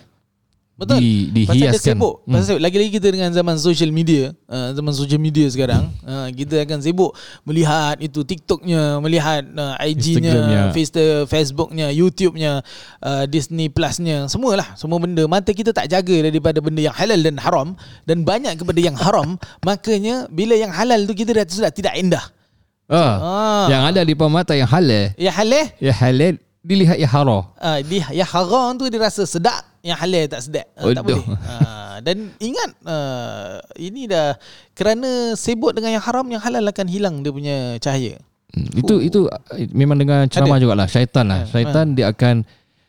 Betul. 0.79 0.99
Di- 1.03 1.43
pasal 1.43 1.59
dia 1.59 1.69
dihiaskan. 1.75 1.95
sibuk. 1.99 2.15
Hmm. 2.23 2.33
Pasal 2.39 2.55
lagi-lagi 2.63 2.91
kita 2.95 3.07
dengan 3.11 3.29
zaman 3.35 3.55
social 3.59 3.91
media, 3.91 4.31
uh, 4.47 4.71
zaman 4.71 4.93
social 4.95 5.19
media 5.19 5.45
sekarang, 5.51 5.91
uh, 6.07 6.31
kita 6.31 6.63
akan 6.63 6.79
sibuk 6.79 7.11
melihat 7.43 7.99
itu 7.99 8.23
TikToknya, 8.23 9.03
melihat 9.03 9.43
uh. 9.59 9.75
IG-nya, 9.83 10.71
Facebooknya, 11.27 11.91
YouTube-nya, 11.91 12.63
uh, 13.03 13.23
Disney 13.27 13.67
Plus-nya, 13.67 14.31
semualah, 14.31 14.79
semua 14.79 15.03
benda. 15.03 15.27
Mata 15.27 15.51
kita 15.51 15.75
tak 15.75 15.91
jaga 15.91 16.15
daripada 16.23 16.63
benda 16.63 16.79
yang 16.79 16.95
halal 16.95 17.19
dan 17.19 17.35
haram 17.35 17.75
dan 18.07 18.23
banyak 18.23 18.55
kepada 18.55 18.79
yang 18.79 18.95
haram, 18.95 19.35
makanya 19.67 20.31
bila 20.31 20.55
yang 20.55 20.71
halal 20.71 21.03
tu 21.03 21.11
kita 21.11 21.35
dah 21.35 21.45
sudah 21.45 21.71
tidak 21.75 21.93
indah. 21.99 22.23
Ah. 22.89 22.97
Ah. 23.21 23.65
Yang 23.69 23.83
ada 23.93 23.99
di 24.01 24.17
depan 24.17 24.31
mata 24.33 24.57
yang 24.57 24.65
halal. 24.65 25.13
Ya 25.13 25.29
halal 25.29 25.69
Ya 25.77 25.93
halal 25.93 26.41
dilihat 26.65 26.97
ya 26.97 27.05
haram. 27.05 27.45
uh, 27.53 27.79
dia 27.85 28.09
yang 28.09 28.25
haram 28.25 28.75
tu 28.81 28.89
dia 28.89 28.97
rasa 28.97 29.29
sedap, 29.29 29.61
yang 29.81 29.97
halal 29.99 30.25
tak 30.27 30.41
sedap. 30.43 30.67
Uh, 30.75 30.91
tak 30.91 31.03
boleh. 31.03 31.23
Uh, 31.23 31.97
dan 32.03 32.17
ingat 32.39 32.69
uh, 32.83 33.59
ini 33.79 34.07
dah 34.07 34.35
kerana 34.75 35.35
sibuk 35.35 35.71
dengan 35.75 35.95
yang 35.99 36.03
haram 36.03 36.25
yang 36.27 36.41
halal 36.43 36.63
akan 36.63 36.87
hilang 36.87 37.15
dia 37.23 37.31
punya 37.31 37.57
cahaya. 37.79 38.19
Hmm, 38.49 38.69
Itu 38.75 38.97
itu 38.99 39.29
eh, 39.55 39.69
memang 39.71 40.01
dengan 40.01 40.25
ceramah 40.25 40.57
jugalah 40.57 40.87
syaitan 40.89 41.29
lah. 41.29 41.45
Ha, 41.45 41.49
Syaitan 41.49 41.93
dia 41.93 42.09
akan 42.09 42.43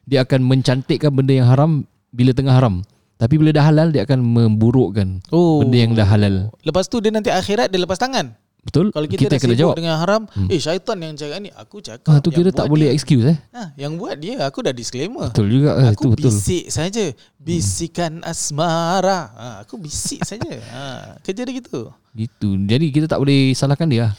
dia 0.08 0.24
akan 0.24 0.40
mencantikkan 0.42 1.12
benda 1.12 1.36
yang 1.36 1.46
haram 1.46 1.84
bila 2.10 2.32
tengah 2.32 2.56
haram. 2.56 2.82
Tapi 3.20 3.36
bila 3.36 3.52
dah 3.52 3.68
halal 3.68 3.92
dia 3.92 4.08
akan 4.08 4.24
memburukkan 4.24 5.20
Oh. 5.28 5.60
benda 5.60 5.76
yang 5.76 5.92
dah 5.92 6.08
halal. 6.08 6.48
Lepas 6.64 6.88
tu 6.88 6.98
dia 7.04 7.12
nanti 7.12 7.28
akhirat 7.28 7.68
dia 7.68 7.76
lepas 7.76 8.00
tangan. 8.00 8.32
Betul? 8.60 8.92
Kalau 8.92 9.06
kita, 9.08 9.32
dah 9.32 9.40
kena 9.40 9.56
jawab. 9.56 9.74
dengan 9.80 9.96
haram, 9.96 10.22
hmm. 10.28 10.52
eh 10.52 10.60
syaitan 10.60 10.96
yang 11.00 11.16
cakap 11.16 11.38
ni, 11.40 11.48
aku 11.56 11.80
cakap. 11.80 12.12
Ah 12.12 12.20
tu 12.20 12.28
kira 12.28 12.52
tak 12.52 12.68
boleh 12.68 12.92
dia, 12.92 12.96
excuse 12.96 13.24
eh. 13.24 13.36
Ha, 13.56 13.72
yang 13.80 13.96
buat 13.96 14.20
dia, 14.20 14.44
aku 14.44 14.60
dah 14.60 14.72
disclaimer. 14.76 15.32
Betul 15.32 15.48
juga 15.48 15.80
eh, 15.80 15.88
Aku 15.96 16.12
betul. 16.12 16.28
bisik 16.28 16.68
saja. 16.68 17.04
Bisikan 17.40 18.20
asmara. 18.20 19.32
Ha, 19.32 19.46
aku 19.64 19.80
bisik 19.80 20.20
saja. 20.28 20.52
Ha, 20.76 21.16
kerja 21.24 21.40
dia 21.48 21.54
gitu. 21.56 21.88
Gitu. 22.12 22.48
Jadi 22.68 22.86
kita 22.92 23.08
tak 23.08 23.24
boleh 23.24 23.56
salahkan 23.56 23.88
dia. 23.88 24.12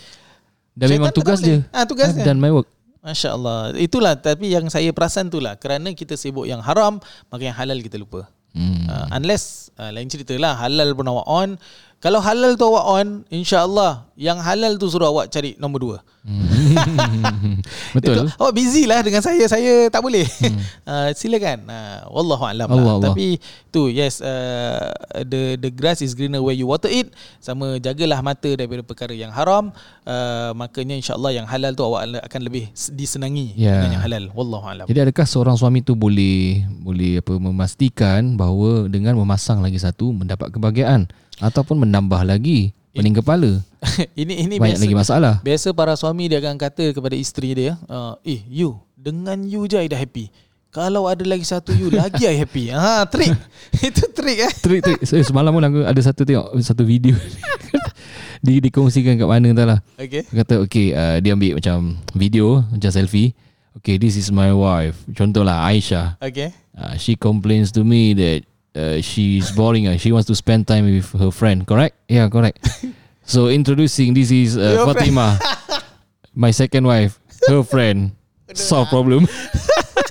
Dan 0.74 0.90
Syaitan 0.90 0.98
memang 0.98 1.14
tugas 1.14 1.40
dia. 1.44 1.62
Ah, 1.70 1.86
tugas 1.86 2.10
dia. 2.18 2.26
Dan 2.26 2.42
my 2.42 2.50
work. 2.50 2.66
Masya 3.02 3.30
Allah. 3.34 3.74
Itulah 3.78 4.14
tapi 4.18 4.50
yang 4.50 4.66
saya 4.74 4.90
perasan 4.90 5.30
tu 5.30 5.38
lah. 5.38 5.58
Kerana 5.58 5.94
kita 5.94 6.18
sibuk 6.18 6.50
yang 6.50 6.66
haram, 6.66 6.98
maka 7.30 7.42
yang 7.46 7.58
halal 7.58 7.78
kita 7.78 7.98
lupa. 7.98 8.30
Hmm. 8.58 8.81
Uh, 8.92 9.08
unless 9.16 9.72
uh, 9.80 9.88
lain 9.96 10.12
cerita 10.12 10.36
lah 10.36 10.60
halal 10.60 10.92
pun 10.92 11.08
awak 11.08 11.28
on. 11.32 11.50
Kalau 12.02 12.18
halal 12.18 12.58
tu 12.58 12.66
awak 12.66 12.86
on, 12.90 13.08
insya-Allah 13.30 14.10
yang 14.18 14.42
halal 14.42 14.74
tu 14.76 14.90
suruh 14.90 15.14
awak 15.14 15.30
cari 15.30 15.54
nombor 15.62 15.80
dua. 15.80 15.98
Betul. 17.98 18.26
Itu, 18.26 18.42
awak 18.42 18.54
busy 18.54 18.86
lah 18.86 19.02
dengan 19.02 19.22
saya, 19.22 19.46
saya 19.46 19.90
tak 19.90 20.02
boleh. 20.02 20.26
Hmm. 20.26 20.58
uh, 20.86 21.10
silakan. 21.20 21.66
Uh, 21.66 22.00
wallahu 22.10 22.44
alam 22.46 22.68
Allah, 22.70 22.82
lah. 22.82 22.94
Allah. 22.98 23.06
Tapi 23.14 23.38
tu 23.70 23.88
yes 23.90 24.20
uh, 24.22 24.90
the 25.26 25.58
the 25.62 25.70
grass 25.70 26.02
is 26.02 26.14
greener 26.18 26.42
where 26.42 26.56
you 26.56 26.66
water 26.70 26.90
it. 26.90 27.14
Sama 27.42 27.78
jagalah 27.78 28.22
mata 28.22 28.50
daripada 28.54 28.82
perkara 28.82 29.14
yang 29.14 29.30
haram. 29.34 29.70
Uh, 30.06 30.54
makanya 30.58 30.98
insya-Allah 30.98 31.38
yang 31.38 31.46
halal 31.46 31.74
tu 31.78 31.86
awak 31.86 32.10
akan 32.26 32.42
lebih 32.42 32.70
disenangi 32.94 33.54
Ya. 33.54 33.78
dengan 33.78 34.02
yang 34.02 34.04
halal. 34.06 34.24
Wallahu 34.34 34.66
alam. 34.66 34.86
Jadi 34.90 35.00
adakah 35.06 35.26
seorang 35.26 35.56
suami 35.58 35.86
tu 35.86 35.94
boleh 35.94 36.66
boleh 36.82 37.22
apa 37.22 37.38
memastikan 37.38 38.34
bahawa 38.38 38.81
dengan 38.88 39.18
memasang 39.18 39.60
lagi 39.60 39.78
satu 39.78 40.14
mendapat 40.16 40.50
kebahagiaan 40.50 41.10
ataupun 41.38 41.84
menambah 41.86 42.22
lagi 42.24 42.72
pening 42.94 43.18
kepala? 43.18 43.62
ini 44.22 44.46
ini 44.46 44.56
Banyak 44.62 44.78
biasa. 44.78 44.84
lagi 44.86 44.96
masalah. 44.96 45.34
Biasa 45.42 45.68
para 45.74 45.94
suami 45.98 46.30
dia 46.30 46.38
akan 46.38 46.58
kata 46.58 46.94
kepada 46.94 47.18
isteri 47.18 47.58
dia, 47.58 47.74
uh, 47.90 48.14
"Eh, 48.22 48.42
you 48.46 48.78
dengan 48.94 49.42
you 49.42 49.66
je 49.66 49.78
I 49.82 49.90
dah 49.90 49.98
happy. 49.98 50.30
Kalau 50.72 51.04
ada 51.10 51.26
lagi 51.28 51.44
satu 51.44 51.74
you 51.76 51.90
lagi 51.92 52.24
I 52.30 52.38
happy." 52.38 52.70
Ha, 52.72 53.04
trick. 53.10 53.34
Itu 53.88 54.06
trick 54.14 54.38
eh. 54.46 54.52
Trik 54.62 54.82
trik 54.86 55.00
so, 55.04 55.18
semalam 55.20 55.52
pun 55.52 55.64
aku 55.66 55.80
ada 55.84 56.02
satu 56.04 56.24
tengok 56.24 56.54
satu 56.62 56.86
video 56.86 57.18
di 58.46 58.58
dikongsikan 58.62 59.18
kat 59.18 59.28
mana 59.28 59.50
entahlah. 59.54 59.80
Okay. 59.98 60.26
Dia 60.28 60.46
kata 60.46 60.62
okay 60.62 60.94
uh, 60.94 61.18
dia 61.22 61.34
ambil 61.34 61.58
macam 61.58 61.98
video 62.14 62.62
macam 62.70 62.90
selfie. 62.92 63.34
Okay 63.82 63.96
this 63.96 64.20
is 64.20 64.30
my 64.30 64.52
wife. 64.52 65.00
Contohlah 65.16 65.64
Aisyah. 65.72 66.20
Okay. 66.20 66.52
Uh, 66.76 66.96
she 67.00 67.16
complains 67.16 67.72
to 67.72 67.88
me 67.88 68.12
that 68.14 68.44
uh, 68.76 69.02
she's 69.02 69.52
boring. 69.52 69.88
Uh. 69.88 69.98
She 69.98 70.12
wants 70.12 70.28
to 70.28 70.36
spend 70.36 70.68
time 70.68 70.86
with 70.86 71.12
her 71.20 71.32
friend. 71.32 71.66
Correct? 71.66 71.96
Yeah, 72.08 72.30
correct. 72.30 72.68
so 73.24 73.48
introducing 73.48 74.14
this 74.14 74.32
is 74.32 74.58
uh, 74.58 74.84
Your 74.86 74.94
Fatima, 74.94 75.40
my 76.34 76.52
second 76.52 76.86
wife, 76.86 77.20
her 77.48 77.64
friend. 77.64 78.12
Solve 78.54 78.90
problem. 78.90 79.28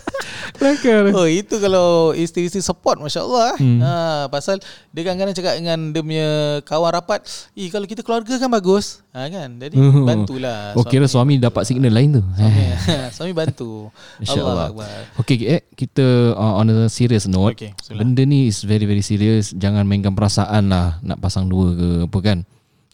Kelakar. 0.55 1.13
Oh 1.13 1.27
itu 1.27 1.55
kalau 1.57 2.11
isteri-isteri 2.11 2.61
support 2.61 2.97
Masya 2.97 3.21
Allah 3.21 3.51
hmm. 3.57 3.69
Hmm. 3.71 3.81
ha, 3.81 3.93
Pasal 4.27 4.59
dia 4.91 5.03
kadang-kadang 5.03 5.35
cakap 5.35 5.55
dengan 5.57 5.79
dia 5.91 6.03
punya 6.03 6.29
kawan 6.65 6.91
rapat 6.93 7.21
Eh 7.53 7.69
kalau 7.69 7.85
kita 7.85 8.01
keluarga 8.01 8.35
kan 8.35 8.49
bagus 8.49 9.03
ha, 9.11 9.27
kan 9.27 9.51
Jadi 9.57 9.77
Hmm. 9.77 10.05
bantulah 10.05 10.75
Oh 10.75 10.83
kira 10.83 11.05
suami 11.05 11.37
dapat 11.37 11.65
signal 11.65 11.91
lain 11.91 12.19
tu. 12.19 12.23
suami, 12.23 12.65
suami 13.17 13.33
bantu 13.33 13.89
Masya 14.19 14.41
Allah. 14.41 14.69
Akbar. 14.71 14.99
Okay, 15.19 15.37
eh, 15.49 15.63
kita 15.73 16.35
uh, 16.35 16.59
on 16.59 16.69
a 16.69 16.87
serious 16.87 17.25
note. 17.25 17.55
Okay. 17.55 17.73
Benda 17.91 18.23
ni 18.23 18.47
is 18.47 18.63
very 18.63 18.85
very 18.85 19.01
serious. 19.01 19.51
Jangan 19.51 19.85
mainkan 19.85 20.13
perasaan 20.13 20.69
lah 20.69 21.01
nak 21.01 21.19
pasang 21.19 21.47
dua 21.47 21.73
ke 21.73 21.89
apa 22.07 22.19
kan. 22.21 22.39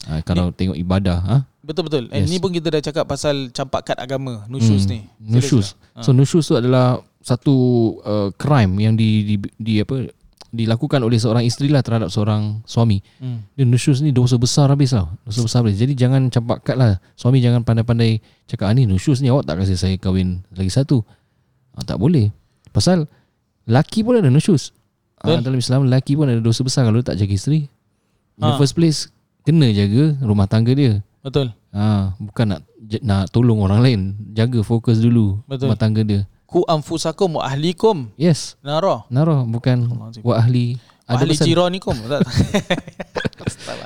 Uh, 0.07 0.21
kalau 0.23 0.49
tengok 0.49 0.77
ibadah, 0.77 1.19
ha? 1.19 1.37
Betul-betul 1.59 2.07
yes. 2.07 2.23
Yes. 2.23 2.27
Ni 2.31 2.39
pun 2.39 2.49
kita 2.49 2.71
dah 2.71 2.79
cakap 2.79 3.03
pasal 3.03 3.51
campak 3.51 3.83
kad 3.83 3.97
agama 3.99 4.47
Nusyus 4.47 4.87
Hmm, 4.87 4.91
ni 4.95 4.99
Nusyus. 5.19 5.75
Serius 5.75 5.99
So 5.99 6.15
nusyus 6.15 6.47
tu 6.47 6.55
adalah 6.55 7.03
satu 7.27 7.55
uh, 8.01 8.29
crime 8.33 8.79
yang 8.79 8.95
di, 8.95 9.09
di 9.25 9.35
di 9.59 9.73
apa 9.77 10.07
dilakukan 10.47 11.03
oleh 11.03 11.19
seorang 11.19 11.43
isteri 11.43 11.67
lah 11.67 11.83
terhadap 11.83 12.07
seorang 12.07 12.63
suami. 12.63 13.03
hmm. 13.19 13.51
Dia 13.53 13.67
nusyus 13.67 13.99
ni 13.99 14.15
dosa 14.15 14.39
besar 14.39 14.71
habis 14.71 14.95
lah. 14.95 15.11
Dosa 15.27 15.43
besar 15.43 15.59
habis. 15.59 15.75
Jadi 15.75 15.91
jangan 15.91 16.31
campak 16.31 16.63
kad 16.63 16.79
lah. 16.79 16.95
Suami 17.13 17.43
jangan 17.43 17.61
pandai-pandai 17.61 18.23
cakap 18.47 18.71
ah, 18.71 18.73
ni 18.73 18.87
nusyus 18.87 19.19
ni 19.19 19.27
awak 19.27 19.43
tak 19.43 19.59
kasi 19.59 19.75
saya 19.75 19.99
kahwin 19.99 20.47
lagi 20.55 20.71
satu. 20.71 21.03
Ah, 21.75 21.83
tak 21.83 21.99
boleh. 21.99 22.31
Pasal 22.71 23.11
laki 23.67 24.07
pun 24.07 24.15
ada 24.15 24.31
nusyus. 24.31 24.71
Ah, 25.19 25.35
Betul. 25.35 25.51
dalam 25.51 25.59
Islam 25.59 25.81
laki 25.85 26.15
pun 26.15 26.31
ada 26.31 26.39
dosa 26.39 26.63
besar 26.63 26.87
kalau 26.87 27.03
tak 27.03 27.19
jaga 27.19 27.33
isteri. 27.33 27.67
In 28.39 28.47
the 28.47 28.53
Ah. 28.53 28.57
first 28.57 28.71
place 28.71 29.11
kena 29.43 29.67
jaga 29.69 30.15
rumah 30.23 30.47
tangga 30.47 30.71
dia. 30.71 31.03
Betul 31.21 31.51
Ha, 31.75 32.15
bukan 32.17 32.57
nak 32.57 32.61
nak 33.03 33.29
tolong 33.29 33.59
orang 33.59 33.83
lain. 33.83 34.01
Jaga 34.31 34.63
fokus 34.63 34.97
dulu 34.97 35.43
Betul. 35.43 35.67
rumah 35.67 35.77
tangga 35.77 36.01
dia. 36.01 36.23
Ku 36.47 36.63
anfusakum 36.63 37.35
wa 37.37 37.43
ahlikum 37.43 38.07
Yes. 38.15 38.55
Nara 38.63 39.03
Nara 39.11 39.43
bukan 39.43 39.83
wa 40.23 40.33
ahli 40.39 40.79
ada 41.03 41.23
Ahli 41.23 41.35
jiranikum. 41.35 41.95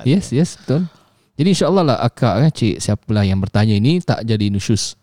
Yes, 0.02 0.34
yes, 0.34 0.58
betul. 0.58 0.90
Jadi 1.38 1.48
insyaAllah 1.54 1.84
lah 1.86 1.98
akak 2.02 2.34
kan 2.38 2.50
cik 2.50 2.82
siapalah 2.82 3.22
yang 3.22 3.38
bertanya 3.38 3.78
ini 3.78 4.02
tak 4.02 4.26
jadi 4.26 4.50
nusyus. 4.50 4.98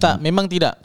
Tak, 0.00 0.20
memang 0.20 0.48
tidak. 0.48 0.80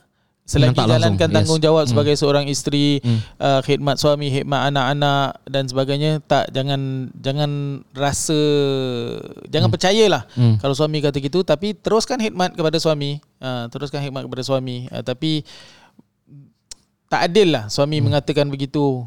Selagi 0.47 0.79
tak 0.79 0.87
langsung, 0.87 0.91
jalankan 0.95 1.27
yes. 1.27 1.35
tanggungjawab 1.35 1.83
Hmm. 1.83 1.91
sebagai 1.91 2.15
seorang 2.15 2.45
isteri, 2.47 3.03
Hmm. 3.03 3.19
uh, 3.35 3.59
khidmat 3.63 3.99
suami, 3.99 4.31
khidmat 4.31 4.71
anak-anak 4.71 5.43
dan 5.43 5.63
sebagainya, 5.67 6.23
tak 6.23 6.55
jangan 6.55 7.11
jangan 7.19 7.51
rasa 7.91 8.39
jangan 9.47 9.67
percayalah 9.67 10.23
Hmm. 10.39 10.55
kalau 10.55 10.71
suami 10.71 11.03
kata 11.03 11.19
gitu 11.19 11.43
tapi 11.43 11.75
teruskan 11.75 12.15
khidmat 12.19 12.55
kepada 12.55 12.79
suami. 12.79 13.19
Uh, 13.43 13.67
teruskan 13.67 13.99
khidmat 13.99 14.23
kepada 14.23 14.43
suami. 14.43 14.87
Uh, 14.87 15.03
tapi 15.03 15.43
tak 17.07 17.31
adil 17.31 17.55
lah 17.55 17.65
suami 17.71 18.03
mengatakan 18.03 18.47
begitu. 18.47 19.03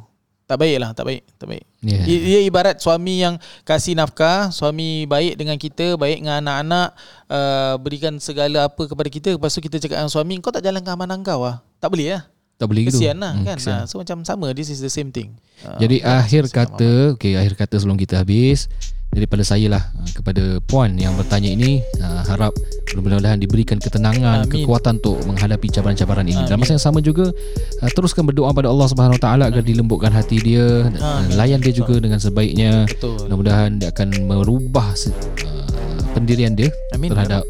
Tak 0.51 0.59
baik 0.59 0.83
lah, 0.83 0.91
tak 0.91 1.07
baik, 1.07 1.23
tak 1.39 1.47
baik. 1.47 1.63
Yeah. 1.79 2.03
I- 2.11 2.25
Dia 2.27 2.41
ibarat 2.43 2.83
suami 2.83 3.23
yang 3.23 3.39
kasih 3.63 3.95
nafkah, 3.95 4.51
suami 4.51 5.07
baik 5.07 5.39
dengan 5.39 5.55
kita, 5.55 5.95
baik 5.95 6.27
dengan 6.27 6.43
anak-anak, 6.43 6.89
uh, 7.31 7.75
berikan 7.79 8.19
segala 8.19 8.67
apa 8.67 8.83
kepada 8.83 9.07
kita. 9.07 9.31
Lepas 9.39 9.55
tu 9.55 9.63
kita 9.63 9.79
cakap 9.79 10.03
dengan 10.03 10.11
suami, 10.11 10.43
kau 10.43 10.51
tak 10.51 10.67
jalankan 10.67 10.99
amanah 10.99 11.23
kau 11.23 11.47
lah. 11.47 11.63
Tak 11.79 11.95
boleh 11.95 12.19
lah. 12.19 12.27
Tak 12.61 12.69
boleh 12.69 12.83
gitu. 12.87 13.01
Kesian 13.01 13.17
lah 13.17 13.33
Hmm, 13.33 13.49
kan. 13.49 13.57
kesian. 13.57 13.81
Ha, 13.81 13.89
so 13.89 13.97
macam 13.97 14.21
sama, 14.21 14.53
this 14.53 14.69
is 14.69 14.79
the 14.79 14.93
same 14.93 15.09
thing. 15.09 15.33
Uh, 15.65 15.81
Jadi 15.81 16.05
tak 16.05 16.13
akhir 16.21 16.43
kata, 16.53 16.91
okey 17.17 17.33
akhir 17.35 17.57
kata 17.57 17.81
sebelum 17.81 17.97
kita 17.97 18.21
habis 18.21 18.69
daripada 19.11 19.43
saya 19.43 19.67
lah 19.67 19.83
ah, 19.91 20.07
kepada 20.15 20.63
puan 20.63 20.95
yang 20.95 21.17
bertanya 21.19 21.51
ini 21.51 21.83
ah, 21.99 22.23
harap 22.23 22.55
mudah-mudahan 22.93 23.37
diberikan 23.37 23.75
ketenangan, 23.77 24.47
Amin. 24.47 24.63
kekuatan 24.63 25.03
untuk 25.03 25.19
menghadapi 25.27 25.67
cabaran-cabaran 25.67 26.23
ini. 26.23 26.39
Dalam 26.45 26.55
Amin. 26.55 26.63
masa 26.63 26.79
yang 26.79 26.85
sama 26.85 27.01
juga 27.01 27.33
ah, 27.81 27.91
teruskan 27.91 28.23
berdoa 28.23 28.53
pada 28.53 28.69
Allah 28.69 28.87
Subhanahu 28.87 29.19
Wa 29.19 29.23
Taala 29.25 29.45
agar 29.49 29.65
dilembutkan 29.65 30.13
hati 30.13 30.39
dia, 30.39 30.87
ah, 31.01 31.25
Amin. 31.25 31.35
layan 31.35 31.59
dia 31.59 31.73
juga 31.73 31.97
dengan 31.97 32.21
sebaiknya. 32.21 32.87
Betul. 32.87 33.19
Mudah-mudahan 33.27 33.81
dia 33.81 33.89
akan 33.91 34.09
merubah 34.29 34.93
ah, 34.95 35.67
pendirian 36.13 36.55
dia 36.55 36.71
Amin. 36.93 37.09
terhadap 37.11 37.43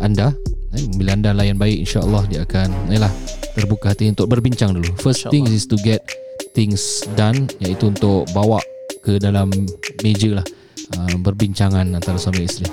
anda. 0.00 0.32
Eh, 0.76 0.84
Bila 1.00 1.16
anda 1.16 1.32
layan 1.32 1.56
baik 1.56 1.88
insya-Allah 1.88 2.22
dia 2.28 2.44
akan 2.44 2.92
yalah 2.92 3.12
terbuka 3.56 3.96
hati 3.96 4.12
untuk 4.12 4.28
berbincang 4.28 4.76
dulu. 4.76 4.92
First 5.00 5.32
thing 5.32 5.48
is 5.48 5.64
to 5.66 5.80
get 5.80 6.04
things 6.52 7.04
done 7.16 7.48
iaitu 7.64 7.88
untuk 7.88 8.28
bawa 8.36 8.60
ke 9.00 9.16
dalam 9.16 9.48
meja 10.04 10.40
lah 10.40 10.46
uh, 11.00 11.16
berbincangan 11.24 11.88
antara 11.96 12.20
suami 12.20 12.44
isteri. 12.44 12.68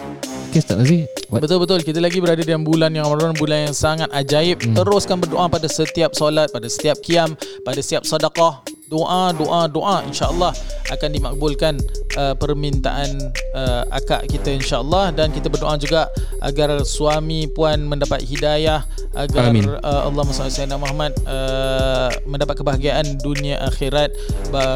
Okay, 0.54 0.62
Nazi. 0.70 1.00
What? 1.34 1.42
Betul-betul 1.42 1.82
kita 1.82 1.98
lagi 1.98 2.22
berada 2.22 2.46
dalam 2.46 2.62
bulan 2.62 2.94
yang 2.94 3.10
Ramadan 3.10 3.34
bulan 3.34 3.72
yang 3.72 3.76
sangat 3.76 4.06
ajaib. 4.13 4.62
Hmm. 4.62 4.78
Teruskan 4.78 5.18
berdoa 5.18 5.50
pada 5.50 5.66
setiap 5.66 6.13
solat, 6.13 6.54
pada 6.54 6.70
setiap 6.70 7.02
kiam, 7.02 7.34
pada 7.66 7.82
setiap 7.82 8.06
sedekah. 8.06 8.62
Doa, 8.93 9.34
doa, 9.34 9.65
doa 9.65 10.06
insya-Allah 10.06 10.53
akan 10.93 11.10
dimakbulkan 11.10 11.82
uh, 12.13 12.38
permintaan 12.38 13.10
uh, 13.58 13.89
akak 13.89 14.29
kita 14.29 14.53
insya-Allah 14.53 15.10
dan 15.10 15.34
kita 15.34 15.49
berdoa 15.49 15.73
juga 15.82 16.13
agar 16.45 16.77
suami 16.86 17.49
puan 17.49 17.82
mendapat 17.82 18.21
hidayah 18.21 18.86
agar 19.17 19.49
Amin. 19.49 19.65
uh, 19.65 20.06
Allah 20.06 20.23
Sayyidina 20.29 20.77
Muhammad 20.77 21.17
uh, 21.25 22.13
mendapat 22.29 22.62
kebahagiaan 22.62 23.17
dunia 23.17 23.58
akhirat 23.65 24.13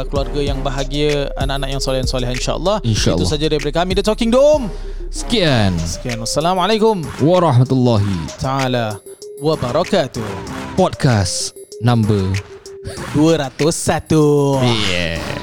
keluarga 0.10 0.42
yang 0.42 0.66
bahagia 0.66 1.30
anak-anak 1.38 1.78
yang 1.78 1.82
soleh 1.82 2.02
dan 2.02 2.10
soleh 2.10 2.30
insya-Allah 2.34 2.82
InsyaAllah. 2.82 3.22
itu 3.22 3.26
saja 3.30 3.46
daripada 3.46 3.74
kami 3.86 3.94
The 3.94 4.02
Talking 4.02 4.34
Dome 4.34 4.74
Sekian. 5.14 5.78
Sekian 5.78 6.18
Wassalamualaikum 6.26 7.06
Warahmatullahi 7.22 8.42
Ta'ala 8.42 8.98
Wabarakatuh 9.38 10.26
Podcast 10.74 11.54
number 11.86 12.57
201 13.14 14.62
Yeah 14.90 15.37